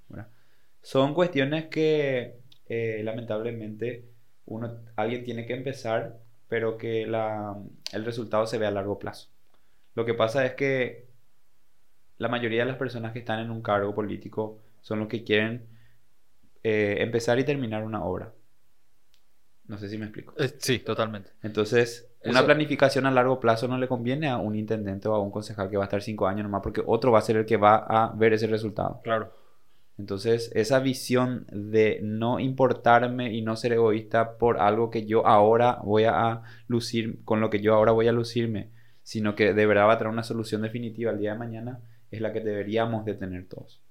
[0.83, 2.37] Son cuestiones que
[2.69, 4.05] eh, lamentablemente
[4.47, 9.29] uno, alguien tiene que empezar, pero que el resultado se ve a largo plazo.
[9.95, 11.07] Lo que pasa es que
[12.17, 15.78] la mayoría de las personas que están en un cargo político son los que quieren
[16.69, 18.33] eh, empezar y terminar una obra.
[19.67, 20.35] No sé si me explico.
[20.39, 21.31] Eh, sí, totalmente.
[21.43, 25.31] Entonces, una planificación a largo plazo no le conviene a un intendente o a un
[25.31, 27.57] concejal que va a estar cinco años nomás, porque otro va a ser el que
[27.57, 29.01] va a ver ese resultado.
[29.03, 29.33] Claro.
[29.99, 35.81] Entonces, esa visión de no importarme y no ser egoísta por algo que yo ahora
[35.83, 38.71] voy a lucir, con lo que yo ahora voy a lucirme,
[39.03, 42.21] sino que de verdad va a traer una solución definitiva el día de mañana, es
[42.21, 43.83] la que deberíamos de tener todos.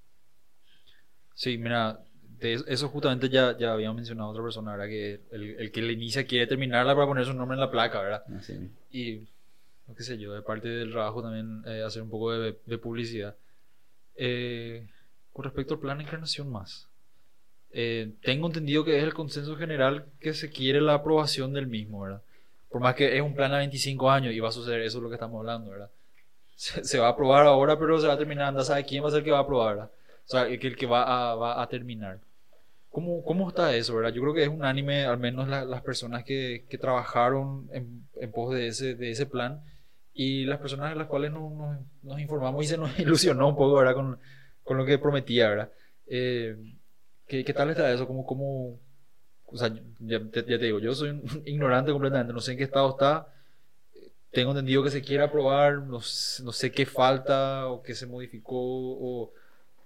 [1.34, 2.00] Sí, mira,
[2.40, 4.88] eso justamente ya, ya había mencionado otra persona, ¿verdad?
[4.88, 8.24] Que el, que le inicia quiere terminarla para poner su nombre en la placa, ¿verdad?
[8.92, 9.28] Y,
[9.88, 13.36] no qué sé yo, de parte del trabajo también eh, hacer un poco de, publicidad.
[14.16, 14.88] Eh,
[15.34, 16.88] con respecto al plan de encarnación más.
[17.72, 22.02] Eh, tengo entendido que es el consenso general que se quiere la aprobación del mismo,
[22.02, 22.22] ¿verdad?
[22.70, 25.04] Por más que es un plan a 25 años y va a suceder, eso es
[25.04, 25.90] lo que estamos hablando, ¿verdad?
[26.56, 29.12] Se, va a aprobar ahora, pero se va a terminar, anda, ¿sabe quién va a
[29.12, 29.92] ser el que va a aprobar, ¿verdad?
[30.26, 32.20] O sea, el que, el que va, a, va a terminar.
[32.98, 34.12] ¿Cómo, ¿Cómo está eso, verdad?
[34.12, 38.56] Yo creo que es unánime, al menos las personas que, que trabajaron en, en, pos
[38.56, 39.62] de ese, de ese plan
[40.16, 43.76] y las personas a las cuales nos, nos, informamos y se nos ilusionó un poco,
[43.76, 43.94] ¿verdad?
[43.94, 44.18] Con,
[44.64, 45.72] con lo que prometía, ¿verdad?
[46.08, 46.58] Eh,
[47.28, 48.08] ¿qué, ¿qué, tal está eso?
[48.08, 48.80] ¿Cómo, cómo,
[49.46, 52.64] o sea, ya, ya, te digo, yo soy un ignorante completamente, no sé en qué
[52.64, 53.28] estado está.
[54.32, 58.56] Tengo entendido que se quiere aprobar, no, no sé qué falta o qué se modificó
[58.58, 59.34] o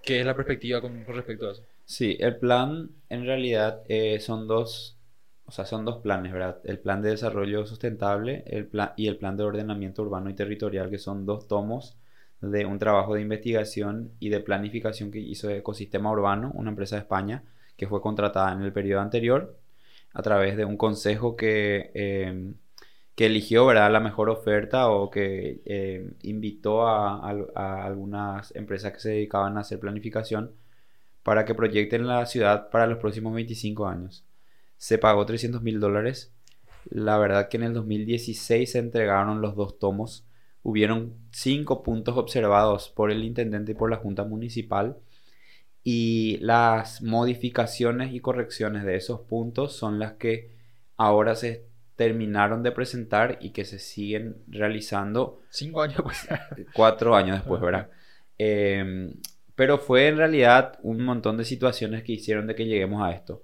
[0.01, 1.65] qué es la perspectiva con, con respecto a eso.
[1.91, 4.97] Sí, el plan en realidad eh, son dos,
[5.45, 6.61] o sea, son dos planes, ¿verdad?
[6.63, 10.89] El plan de desarrollo sustentable el plan, y el plan de ordenamiento urbano y territorial,
[10.89, 11.97] que son dos tomos
[12.39, 17.01] de un trabajo de investigación y de planificación que hizo Ecosistema Urbano, una empresa de
[17.01, 17.43] España,
[17.75, 19.59] que fue contratada en el periodo anterior
[20.13, 22.55] a través de un consejo que, em,
[23.15, 23.91] que eligió ¿verdad?
[23.91, 27.19] la mejor oferta o que em, invitó a,
[27.55, 30.55] a, algunas empresas que se dedicaban a hacer planificación
[31.23, 34.25] para que proyecten la ciudad para los próximos 25 años.
[34.77, 36.33] Se pagó 300 mil dólares.
[36.89, 40.25] La verdad que en el 2016 se entregaron los dos tomos.
[40.63, 44.97] Hubieron cinco puntos observados por el intendente y por la junta municipal.
[45.83, 50.51] Y las modificaciones y correcciones de esos puntos son las que
[50.97, 51.65] ahora se
[51.95, 55.41] terminaron de presentar y que se siguen realizando.
[55.49, 56.27] Cinco años después.
[56.73, 57.89] Cuatro años después, ¿verdad?
[58.37, 59.13] Eh,
[59.61, 63.43] pero fue en realidad un montón de situaciones que hicieron de que lleguemos a esto.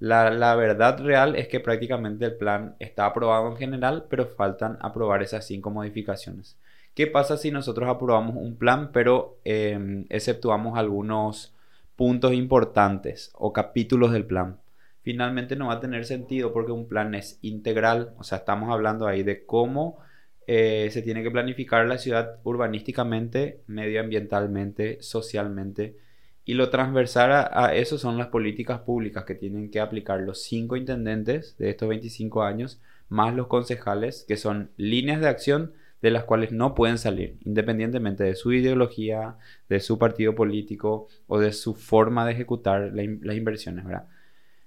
[0.00, 5.22] La, verdad real es que prácticamente el plan está aprobado en general, pero faltan aprobar
[5.22, 6.58] esas cinco modificaciones.
[6.94, 11.54] ¿Qué pasa si nosotros aprobamos un plan, pero em, exceptuamos algunos
[11.94, 14.58] puntos importantes o capítulos del plan?
[15.02, 19.06] Finalmente no va a tener sentido porque un plan es integral, o sea, estamos hablando
[19.06, 20.00] ahí de cómo
[20.46, 25.96] eh, se tiene que planificar la ciudad urbanísticamente, medioambientalmente, socialmente.
[26.44, 30.76] Y lo transversal a, eso son las políticas públicas que tienen que aplicar los cinco
[30.76, 36.24] intendentes de estos 25 años, más los concejales, que son líneas de acción de las
[36.24, 39.36] cuales no pueden salir, independientemente de su ideología,
[39.68, 44.08] de su partido político o de su forma de ejecutar las inversiones, ¿verdad?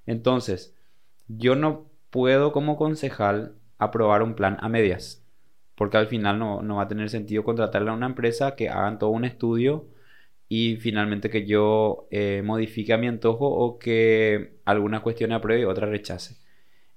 [0.05, 0.73] Entonces,
[1.28, 5.24] yo no puedo como concejal aprobar un plan a medias
[5.76, 9.09] porque al final no, va a tener sentido contratarle a una empresa que hagan todo
[9.11, 9.88] un estudio
[10.47, 15.65] y finalmente que yo eh, modifique a mi antojo o que alguna cuestión apruebe y
[15.65, 16.38] otra rechace.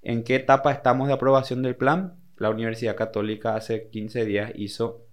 [0.03, 2.15] ¿En qué etapa estamos de aprobación del plan?
[2.37, 5.07] La Universidad Católica hace 15 días hizo,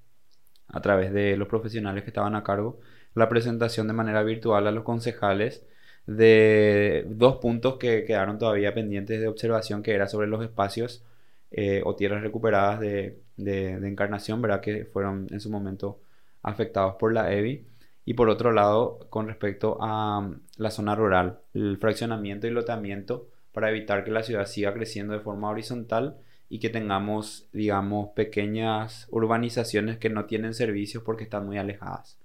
[0.68, 2.80] a través de los profesionales que estaban a cargo,
[3.16, 5.66] la presentación de manera virtual a los concejales
[6.06, 11.04] de dos puntos que quedaron todavía pendientes de observación, que era sobre los espacios
[11.52, 14.62] eh, o tierras recuperadas de, de, encarnación, ¿verdad?
[14.62, 16.00] Que fueron en su momento
[16.42, 17.66] afectados por la EBI.
[18.06, 23.28] Y por otro lado, con respecto a mm, la zona rural, el fraccionamiento y lotamiento
[23.52, 26.18] para evitar que la ciudad siga creciendo de forma horizontal
[26.50, 32.20] y que tengamos, digamos, pequeñas urbanizaciones que no tienen servicios porque están muy alejadas.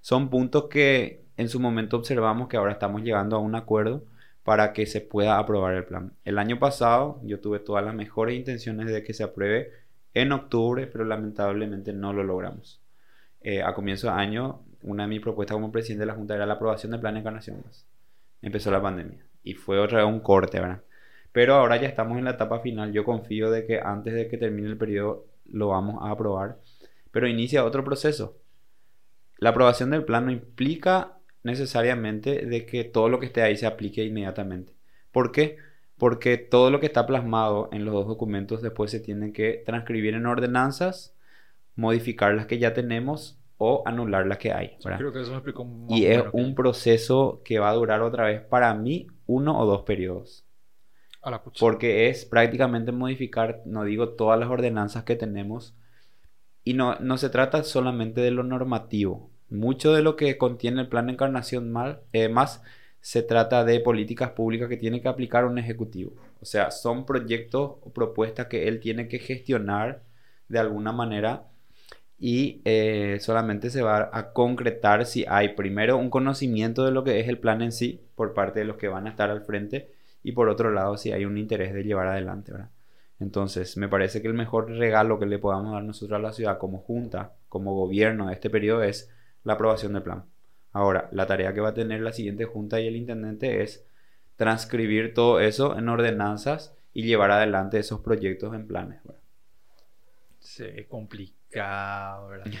[0.00, 4.04] Son puntos que en su momento observamos que ahora estamos llegando a un acuerdo
[4.42, 6.14] para que se pueda aprobar el plan.
[6.24, 9.70] El año pasado yo tuve todas las mejores intenciones de que se apruebe
[10.14, 12.80] en octubre, pero lamentablemente no lo logramos.
[13.40, 16.46] Eh, a comienzo de año, una de mis propuestas como presidente de la Junta era
[16.46, 17.62] la aprobación del plan de encarnación.
[18.42, 20.82] Empezó la pandemia y fue otra vez un corte, ¿verdad?
[21.32, 22.92] Pero ahora ya estamos en la etapa final.
[22.92, 26.58] Yo confío de que antes de que termine el periodo lo vamos a aprobar.
[27.10, 28.36] Pero inicia otro proceso.
[29.38, 33.66] La aprobación del plan no implica necesariamente de que todo lo que esté ahí se
[33.66, 34.74] aplique inmediatamente.
[35.12, 35.56] ¿Por qué?
[36.00, 40.14] Porque todo lo que está plasmado en los dos documentos después se tiene que transcribir
[40.14, 41.14] en ordenanzas,
[41.76, 44.78] modificar las que ya tenemos o anular las que hay.
[44.80, 48.40] Creo que eso me explicó y es un proceso que va a durar otra vez
[48.40, 50.46] para mí uno o dos periodos.
[51.60, 55.76] Porque es prácticamente modificar, no digo todas las ordenanzas que tenemos,
[56.64, 59.30] y no, no se trata solamente de lo normativo.
[59.50, 62.62] Mucho de lo que contiene el plan de encarnación mal, eh, más
[63.00, 66.12] se trata de políticas públicas que tiene que aplicar un ejecutivo.
[66.40, 70.02] O sea, son proyectos o propuestas que él tiene que gestionar
[70.48, 71.44] de alguna manera
[72.18, 77.20] y eh, solamente se va a concretar si hay primero un conocimiento de lo que
[77.20, 79.92] es el plan en sí por parte de los que van a estar al frente
[80.22, 82.70] y por otro lado si hay un interés de llevar adelante, ¿verdad?
[83.20, 86.58] Entonces, me parece que el mejor regalo que le podamos dar nosotros a la ciudad
[86.58, 89.10] como junta, como gobierno de este periodo es
[89.44, 90.24] la aprobación del plan.
[90.72, 93.86] Ahora, la tarea que va a tener la siguiente junta y el intendente es
[94.36, 99.00] transcribir todo eso en ordenanzas y llevar adelante esos proyectos en planes.
[99.04, 99.20] ¿verdad?
[100.38, 102.46] Sí, complicado, ¿verdad?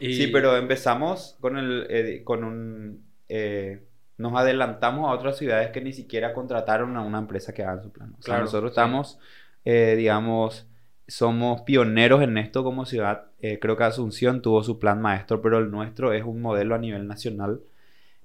[0.00, 3.06] Sí, pero empezamos con, el, eh, con un...
[3.28, 3.86] Eh,
[4.18, 7.90] nos adelantamos a otras ciudades que ni siquiera contrataron a una empresa que haga su
[7.90, 8.14] plan.
[8.18, 9.18] O sea, nosotros estamos
[9.64, 10.66] eh, digamos,
[11.06, 13.26] somos pioneros en esto como ciudad.
[13.40, 16.78] Eh, creo que Asunción tuvo su plan maestro, pero el nuestro es un modelo a
[16.78, 17.60] nivel nacional,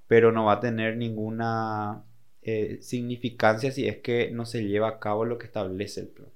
[0.08, 2.04] pero no va a tener ninguna
[2.42, 6.28] eh, significancia si es que no se lleva a cabo lo que establece el plan.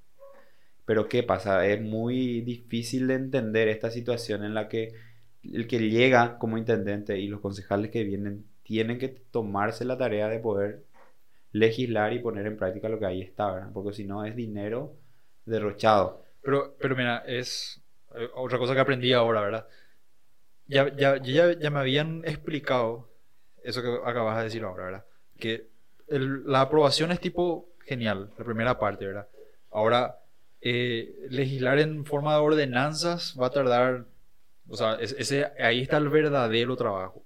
[0.86, 1.66] Pero ¿qué pasa?
[1.66, 4.94] Es muy difícil de entender esta situación en la que
[5.42, 10.28] el que llega como intendente y los concejales que vienen tienen que tomarse la tarea
[10.28, 10.84] de poder
[11.52, 13.70] legislar y poner en práctica lo que ahí está, ¿verdad?
[13.72, 14.96] Porque si no es dinero
[15.46, 16.23] derrochado.
[16.44, 17.82] Pero, pero mira, es
[18.14, 19.66] eh, otra cosa que aprendí ahora, ¿verdad?
[20.66, 23.10] Ya, ya, ya, me habían explicado
[23.62, 25.04] eso que acabas de decir ahora, ¿verdad?
[25.38, 25.68] Que
[26.08, 29.28] la aprobación es tipo genial, la primera parte, ¿verdad?
[29.70, 30.20] Ahora,
[30.60, 34.06] eh, legislar en forma de ordenanzas va a tardar,
[34.68, 37.24] o sea, ese, ahí está el verdadero trabajo.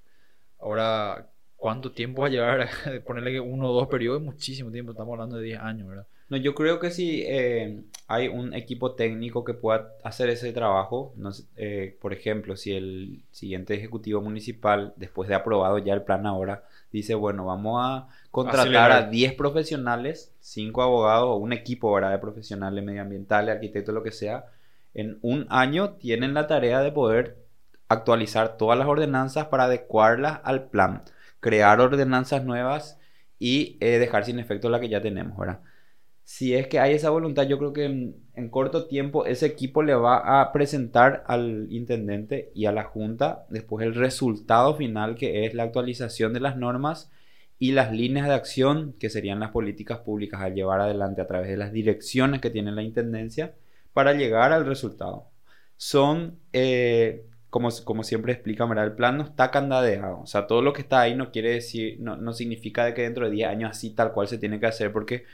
[0.59, 2.69] Ahora, ¿Cuánto tiempo va a llevar
[3.05, 4.23] ponerle uno o dos periodos?
[4.23, 6.07] Muchísimo tiempo, estamos hablando de 10 años, ¿verdad?
[6.29, 11.13] No, yo creo que si eh, hay un equipo técnico que pueda hacer ese trabajo,
[11.17, 16.27] no eh, por ejemplo, si el siguiente ejecutivo municipal, después de aprobado ya el plan
[16.27, 22.11] ahora, dice, bueno, vamos a contratar a 10 profesionales, 5 abogados o un equipo ¿verdad?
[22.11, 24.47] de profesionales medioambientales, arquitectos, lo que sea,
[24.95, 27.39] en un año tienen la tarea de poder
[27.89, 31.03] actualizar todas las ordenanzas para adecuarlas al plan
[31.41, 32.99] crear ordenanzas nuevas
[33.39, 35.61] y eh, dejar sin efecto la que ya tenemos, ¿verdad?
[36.31, 39.95] Si es que hay esa voluntad, yo creo que en, corto tiempo ese equipo le
[39.95, 45.55] va a presentar al intendente y a la junta después el resultado final que es
[45.55, 47.11] la actualización de las normas
[47.59, 51.49] y las líneas de acción que serían las políticas públicas a llevar adelante a través
[51.49, 53.55] de las direcciones que tiene la intendencia
[53.95, 55.31] para llegar al resultado.
[55.79, 60.21] Son eh, como, como siempre explica, el plan no está candadeado.
[60.21, 63.03] O sea, todo lo que está ahí no quiere decir, no, no significa de que
[63.03, 65.25] dentro de 10 años así tal cual se tiene que hacer, porque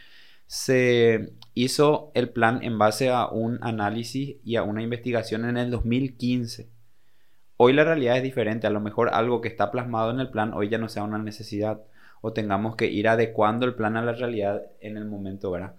[0.47, 5.71] se hizo el plan en base a un análisis y a una investigación en el
[5.71, 6.69] 2015.
[7.57, 8.67] Hoy la realidad es diferente.
[8.67, 11.19] A lo mejor algo que está plasmado en el plan hoy ya no sea una
[11.19, 11.83] necesidad
[12.21, 15.75] o tengamos que ir adecuando el plan a la realidad en el momento, ¿verdad?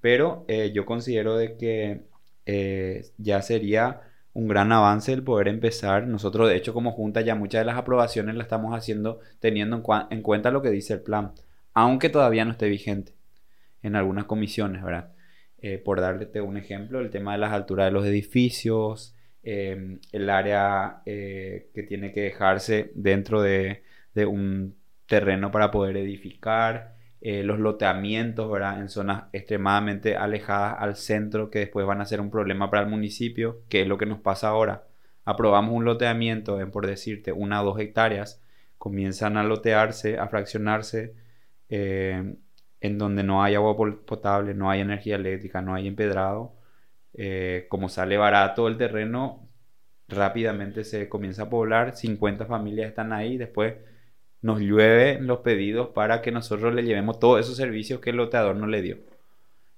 [0.00, 2.04] Pero eh, yo considero de que
[2.46, 4.00] eh, ya sería
[4.32, 6.06] un gran avance el poder empezar.
[6.06, 10.22] Nosotros, de hecho, como Junta, ya muchas de las aprobaciones las estamos haciendo teniendo en,
[10.22, 11.32] cuenta lo que dice el plan,
[11.74, 13.12] aunque todavía no esté vigente
[13.82, 15.12] en algunas comisiones, ¿verdad?
[15.62, 20.30] Eh, por darte un ejemplo, el tema de las alturas de los edificios, em, el
[20.30, 23.82] área eh, que tiene que dejarse dentro de,
[24.26, 24.76] un
[25.06, 28.80] terreno para poder edificar, eh, los loteamientos, ¿verdad?
[28.80, 32.88] En zonas extremadamente alejadas al centro que después van a ser un problema para el
[32.88, 34.84] municipio, que es lo que nos pasa ahora.
[35.24, 38.42] Aprobamos un loteamiento en, por decirte, una o dos hectáreas,
[38.78, 41.14] comienzan a lotearse, a fraccionarse,
[41.68, 42.36] eh,
[42.80, 43.76] en donde no hay agua
[44.06, 46.54] potable, no hay energía eléctrica, no hay empedrado.
[47.14, 49.48] Eh, como sale barato el terreno,
[50.08, 53.74] rápidamente se comienza a poblar, 50 familias están ahí, después
[54.42, 58.56] nos llueven los pedidos para que nosotros le llevemos todos esos servicios que el loteador
[58.56, 58.98] no le dio.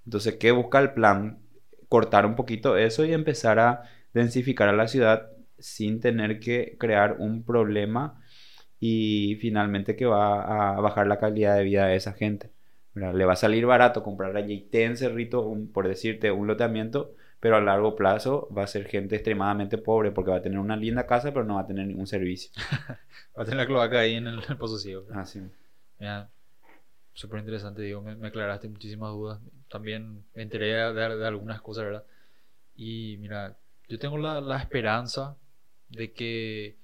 [0.04, 1.40] Entonces, ¿qué busca el plan?
[1.88, 3.82] Cortar un poquito eso y empezar a
[4.14, 8.20] densificar a la ciudad sin tener que crear un problema
[8.80, 12.51] y finalmente que va a bajar la calidad de vida de esa gente.
[12.94, 17.56] Le va a salir barato comprar allí en Cerrito, un, por decirte, un loteamiento, pero
[17.56, 21.06] a largo plazo va a ser gente extremadamente pobre porque va a tener una linda
[21.06, 22.52] casa, pero no va a tener ningún servicio.
[23.36, 25.06] va a tener la cloaca ahí en el, Pozo Ciego.
[25.12, 25.40] Ah, sí.
[25.98, 26.28] Mira,
[27.14, 29.40] súper interesante, digo, me, aclaraste muchísimas dudas.
[29.70, 32.04] También me enteré de, de, algunas cosas, ¿verdad?
[32.76, 33.56] Y mira,
[33.88, 35.36] yo tengo la, la esperanza
[35.88, 36.76] de que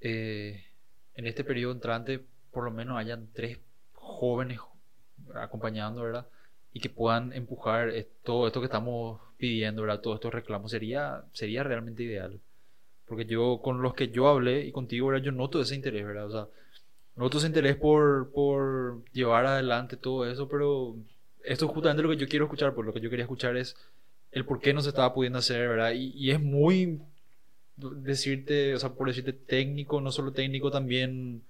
[0.00, 0.64] eh,
[1.14, 3.58] en este periodo entrante por lo menos hayan tres
[3.92, 4.58] jóvenes
[5.36, 6.26] acompañando, ¿verdad?
[6.72, 7.92] Y que puedan empujar
[8.22, 10.00] todo esto que estamos pidiendo, ¿verdad?
[10.00, 12.40] Todos estos reclamos sería, sería realmente ideal.
[13.06, 15.24] Porque yo, con los que yo hablé y contigo, ¿verdad?
[15.24, 16.26] Yo noto ese interés, ¿verdad?
[16.26, 16.46] O sea,
[17.16, 20.96] noto ese interés por, por llevar adelante todo eso, pero
[21.44, 23.76] esto es justamente lo que yo quiero escuchar, por lo que yo quería escuchar es
[24.30, 25.92] el por qué no se estaba pudiendo hacer, ¿verdad?
[25.92, 27.00] Y, y es muy
[27.76, 31.42] decirte, o sea, por decirte técnico, no solo técnico, también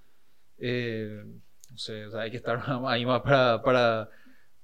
[0.58, 1.24] eh,
[1.70, 4.08] no sé, o sea, hay que estar ahí más para, para,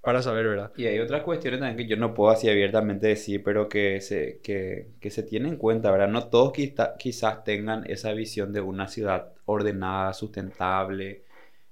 [0.00, 0.72] para saber, ¿verdad?
[0.76, 4.40] Y hay otras cuestiones también que yo no puedo así abiertamente decir, pero que se,
[4.42, 6.08] que, que se tienen en cuenta, ¿verdad?
[6.08, 6.52] No todos
[6.98, 11.24] quizás tengan esa visión de una ciudad ordenada, sustentable,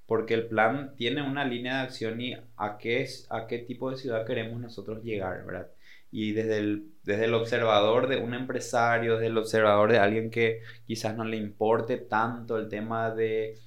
[0.07, 3.97] porque el plan tiene una línea de acción y a qué, a qué tipo de
[3.97, 5.69] ciudad queremos nosotros llegar, ¿verdad?
[6.11, 10.63] Y desde el, desde el observador de un empresario, desde el observador de alguien que
[10.87, 13.59] quizás no le importe tanto el tema de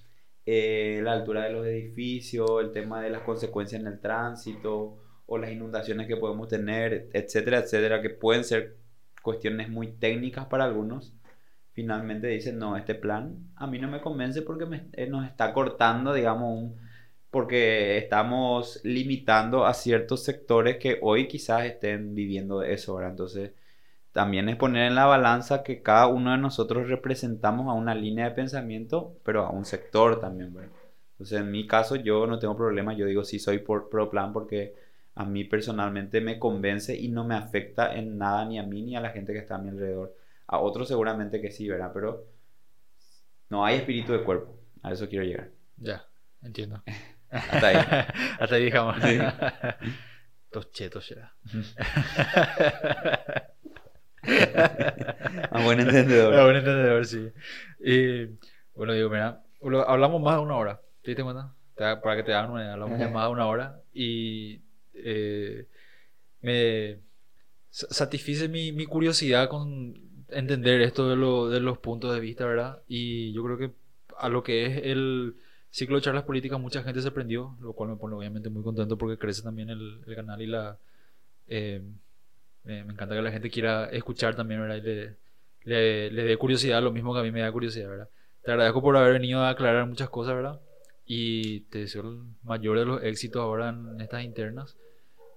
[0.49, 5.37] eh, la altura de los edificios, el tema de las consecuencias en el tránsito o
[5.37, 8.77] las inundaciones que podemos tener, etcétera, etcétera, que pueden ser
[9.21, 11.13] cuestiones muy técnicas para algunos,
[11.73, 16.13] finalmente dicen, no, este plan a mí no me convence porque eh, nos está cortando,
[16.13, 16.71] digamos,
[17.29, 23.11] porque estamos limitando a ciertos sectores que hoy quizás estén viviendo eso, ¿verdad?
[23.11, 23.51] Entonces,
[24.17, 28.27] también es poner en la balanza que cada uno de nosotros representamos a una línea
[28.27, 30.71] de pensamiento, pero a un sector también, ¿verdad?
[31.11, 34.33] Entonces, en mi caso, yo no tengo problema, yo digo sí soy por, pro plan
[34.33, 34.73] porque
[35.13, 38.95] a mí personalmente me convence y no me afecta en nada ni a mí ni
[38.95, 40.15] a la gente que está a mi alrededor.
[40.47, 41.91] A otros seguramente que sí, ¿verdad?
[41.93, 42.25] Pero
[43.49, 45.51] no hay espíritu de cuerpo, a eso quiero llegar.
[45.77, 46.07] Ya,
[46.41, 46.81] entiendo.
[47.29, 47.75] Hasta ahí.
[48.39, 48.95] Hasta ahí, digamos.
[48.99, 49.19] Sí.
[50.51, 51.35] Dos chetos ya.
[55.51, 56.33] A buen entendedor.
[56.33, 57.31] A buen entendedor, sí.
[57.79, 58.25] Y
[58.75, 59.41] bueno, digo, mira,
[59.87, 60.81] hablamos más de una hora.
[61.01, 61.53] ¿Te diste cuenta?
[61.75, 63.81] Para que te hagan una idea, hablamos más de una hora.
[63.93, 64.61] Y
[64.93, 65.65] eh,
[66.41, 66.99] me
[67.69, 69.95] satisfice mi, mi, curiosidad con
[70.29, 72.81] entender esto de, lo, de los puntos de vista, ¿verdad?
[72.87, 73.71] Y yo creo que
[74.17, 75.35] a lo que es el
[75.69, 78.97] ciclo de charlas políticas mucha gente se prendió, lo cual me pone obviamente muy contento
[78.97, 80.77] porque crece también el, el canal y la...
[81.47, 81.83] Eh,
[82.67, 84.77] me, encanta que la gente quiera escuchar también, ¿verdad?
[84.77, 88.09] Y le, le, dé curiosidad, lo mismo que a mí me da curiosidad, ¿verdad?
[88.43, 90.59] Te agradezco por haber venido a aclarar muchas cosas, ¿verdad?
[91.05, 94.77] Y te deseo el mayor de los éxitos ahora en estas internas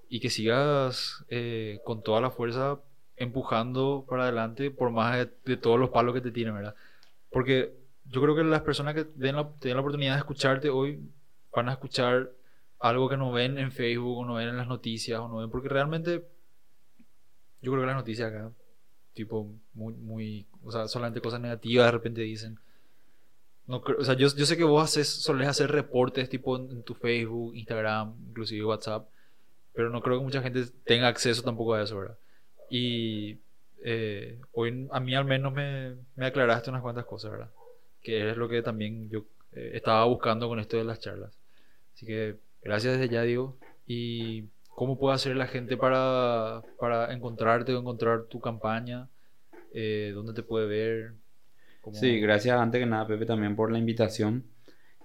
[0.08, 2.80] y que sigas eh, con toda la fuerza
[3.16, 6.74] empujando para adelante por más de, todos los palos que te tienen, ¿verdad?
[7.30, 7.72] Porque
[8.06, 11.00] yo creo que las personas que den den la oportunidad de escucharte hoy
[11.54, 12.32] van a escuchar
[12.80, 15.50] algo que no ven en Facebook o no ven en las noticias o no ven,
[15.50, 16.24] porque realmente
[17.62, 18.50] yo creo que las noticias acá,
[19.12, 22.58] tipo, muy, muy, o sea, solamente cosas negativas de repente dicen.
[23.66, 26.94] No o sea, yo, yo sé que vos haces, solés hacer reportes tipo en, tu
[26.94, 29.08] Facebook, Instagram, inclusive WhatsApp,
[29.72, 32.18] pero no creo que mucha gente tenga acceso tampoco a eso, ¿verdad?
[32.68, 33.38] Y
[33.82, 37.50] eh, hoy a mí al menos me, me, aclaraste unas cuantas cosas, ¿verdad?
[38.02, 41.38] Que es lo que también yo eh, estaba buscando con esto de las charlas.
[41.94, 43.56] Así que gracias desde ya, digo,
[43.86, 44.44] y
[44.80, 49.10] ¿Cómo puede hacer la gente para, para encontrarte o encontrar tu campaña?
[49.74, 51.12] Eh, ¿Dónde te puede ver?
[51.92, 54.46] Sí, gracias antes que nada, Pepe, también por la invitación.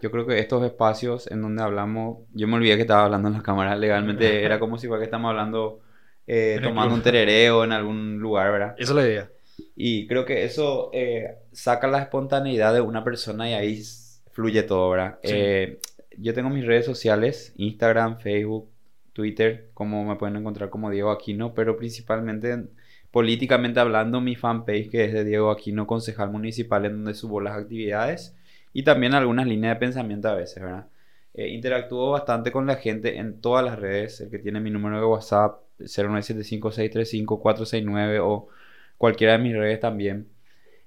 [0.01, 3.33] Yo creo que estos espacios en donde hablamos, yo me olvidé que estaba hablando en
[3.33, 5.81] la cámara, legalmente era como si fuera que estamos hablando,
[6.25, 8.75] eh, tomando un terereo en algún lugar, ¿verdad?
[8.77, 9.29] Esa es la idea.
[9.75, 13.83] Y creo que eso eh, saca la espontaneidad de una persona y ahí
[14.31, 15.19] fluye todo, ¿verdad?
[15.21, 15.79] Eh,
[16.17, 18.69] yo tengo mis redes sociales, Instagram, Facebook,
[19.15, 22.65] Twitter, como me pueden encontrar como Diego Aquino, pero principalmente
[23.11, 27.57] políticamente hablando, mi fanpage que es de Diego Aquino, concejal municipal, en donde subo las
[27.57, 28.35] actividades
[28.73, 30.87] y también algunas líneas de pensamiento a veces, ¿verdad?
[31.33, 34.99] Eh, interactúo bastante con la gente en todas las redes, el que tiene mi número
[34.99, 38.49] de WhatsApp 0975635469 o
[38.97, 40.27] cualquiera de mis redes también.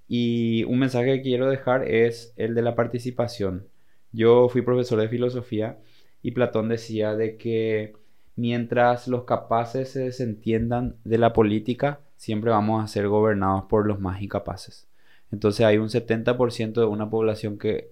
[0.07, 3.69] Y un mensaje que quiero dejar es el de la participación.
[4.13, 5.79] Yo fui profesor de filosofía
[6.23, 7.95] y Platón decía de que
[8.39, 14.01] mientras los capaces se desentiendan de la política, siempre vamos a ser gobernados por los
[14.01, 14.89] más incapaces.
[15.33, 17.91] Entonces hay un 70% de una población que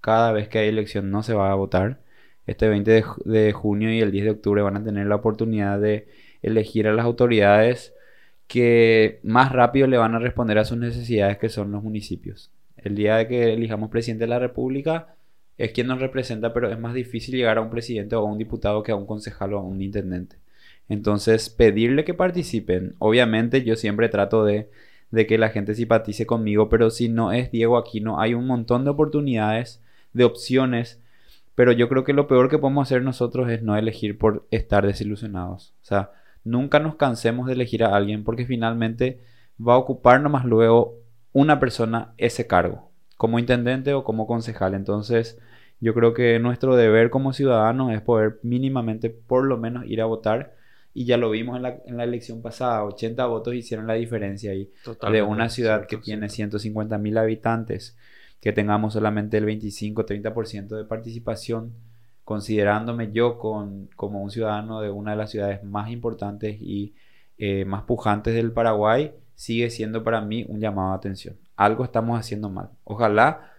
[0.00, 2.00] cada vez que hay elección no se va a votar.
[2.46, 5.16] este 20 de, ju- de junio y el 10 de octubre van a tener la
[5.16, 6.08] oportunidad de
[6.42, 7.94] elegir a las autoridades
[8.46, 12.50] que más rápido le van a responder a sus necesidades que son los municipios.
[12.76, 15.16] El día de que elijamos presidente de la República
[15.58, 18.38] es quien nos representa, pero es más difícil llegar a un presidente o a un
[18.38, 20.36] diputado que a un concejal o a un intendente.
[20.88, 22.94] Entonces, pedirle que participen.
[22.98, 24.70] Obviamente yo siempre trato de,
[25.10, 28.84] de que la gente simpatice conmigo, pero si no es Diego Aquino, hay un montón
[28.84, 29.82] de oportunidades,
[30.12, 31.02] de opciones,
[31.54, 34.86] pero yo creo que lo peor que podemos hacer nosotros es no elegir por estar
[34.86, 35.74] desilusionados.
[35.82, 36.12] O sea,
[36.44, 39.20] nunca nos cansemos de elegir a alguien porque finalmente
[39.60, 40.94] va a ocupar nomás luego
[41.32, 42.87] una persona ese cargo,
[43.18, 44.72] como intendente o como concejal.
[44.72, 45.38] Entonces,
[45.80, 50.06] yo creo que nuestro deber como ciudadanos es poder mínimamente, por lo menos, ir a
[50.06, 50.54] votar.
[50.94, 54.52] Y ya lo vimos en la, en la elección pasada, 80 votos hicieron la diferencia
[54.52, 54.64] ahí.
[54.64, 56.58] De Totalmente, una ciudad que tiene cierto.
[56.58, 57.96] 150 mil habitantes,
[58.40, 61.74] que tengamos solamente el 25-30% de participación,
[62.24, 66.94] considerándome yo con, como un ciudadano de una de las ciudades más importantes y
[67.36, 71.36] eh, más pujantes del Paraguay, sigue siendo para mí un llamado de atención.
[71.58, 72.70] Algo estamos haciendo mal.
[72.84, 73.52] Ojalá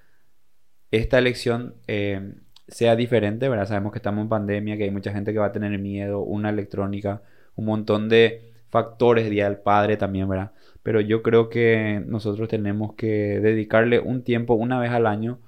[0.89, 2.33] esta elección eh,
[2.69, 3.67] sea diferente, ¿verdad?
[3.67, 6.49] Sabemos que estamos en pandemia, que hay mucha gente que va a tener miedo, una
[6.49, 7.21] electrónica,
[7.55, 10.51] un montón de factores, Día del Padre también, ¿verdad?
[10.81, 15.39] Pero yo creo que nosotros tenemos que dedicarle un tiempo, una vez al año,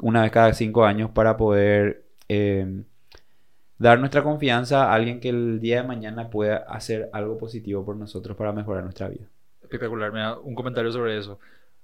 [0.00, 2.82] una vez cada cinco años, para poder eh,
[3.76, 7.96] dar nuestra confianza a alguien que el día de mañana pueda hacer algo positivo por
[7.96, 9.26] nosotros para mejorar nuestra vida.
[9.62, 10.10] Espectacular.
[10.12, 11.38] Mira, un comentario sobre eso.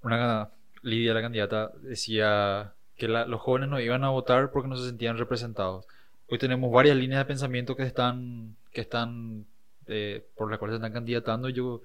[0.04, 0.50] Una
[0.82, 4.86] Lidia, la candidata, decía que la- los jóvenes no iban a votar porque no se
[4.86, 5.86] sentían representados.
[6.28, 9.46] Hoy tenemos varias líneas de pensamiento que están, que están
[9.86, 11.48] eh, por las cuales se están candidatando.
[11.50, 11.82] Yo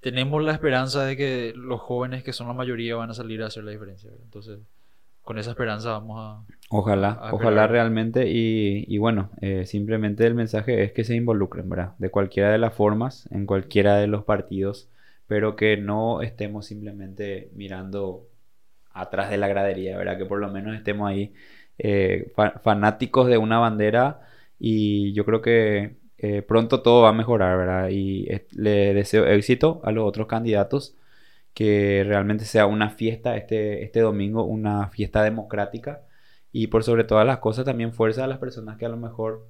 [0.00, 3.46] tenemos la esperanza de que los jóvenes, que son la mayoría, van a salir a
[3.46, 4.10] hacer la diferencia.
[4.10, 4.24] ¿verdad?
[4.24, 4.58] Entonces,
[5.22, 10.34] con esa esperanza vamos a, Ojalá, a ojalá realmente y, y bueno, eh, simplemente el
[10.34, 11.94] mensaje es que se involucren, ¿verdad?
[11.98, 14.88] De cualquiera de las formas, en cualquiera de los partidos,
[15.26, 18.28] pero que no estemos simplemente mirando
[18.90, 20.18] atrás de la gradería, ¿verdad?
[20.18, 21.34] Que por lo menos estemos ahí
[21.78, 24.20] eh, fa- fanáticos de una bandera
[24.58, 27.88] y yo creo que eh, pronto todo va a mejorar, ¿verdad?
[27.90, 30.96] Y le deseo éxito a los otros candidatos,
[31.54, 36.02] que realmente sea una fiesta este, este domingo, una fiesta democrática
[36.52, 39.46] y por sobre todas las cosas también fuerza a las personas que a lo mejor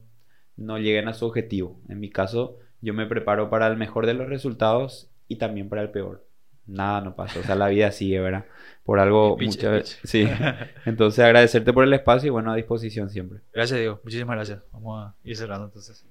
[0.56, 1.80] no lleguen a su objetivo.
[1.88, 5.82] En mi caso, yo me preparo para el mejor de los resultados y también para
[5.82, 6.26] el peor.
[6.66, 8.46] Nada no pasa, o sea, la vida sigue, ¿verdad?
[8.84, 10.06] Por algo, Pitch, muchas pitch.
[10.06, 10.28] Sí.
[10.86, 13.40] Entonces, agradecerte por el espacio y bueno, a disposición siempre.
[13.52, 14.00] Gracias, Diego.
[14.02, 14.60] Muchísimas gracias.
[14.72, 16.06] Vamos a ir cerrando entonces.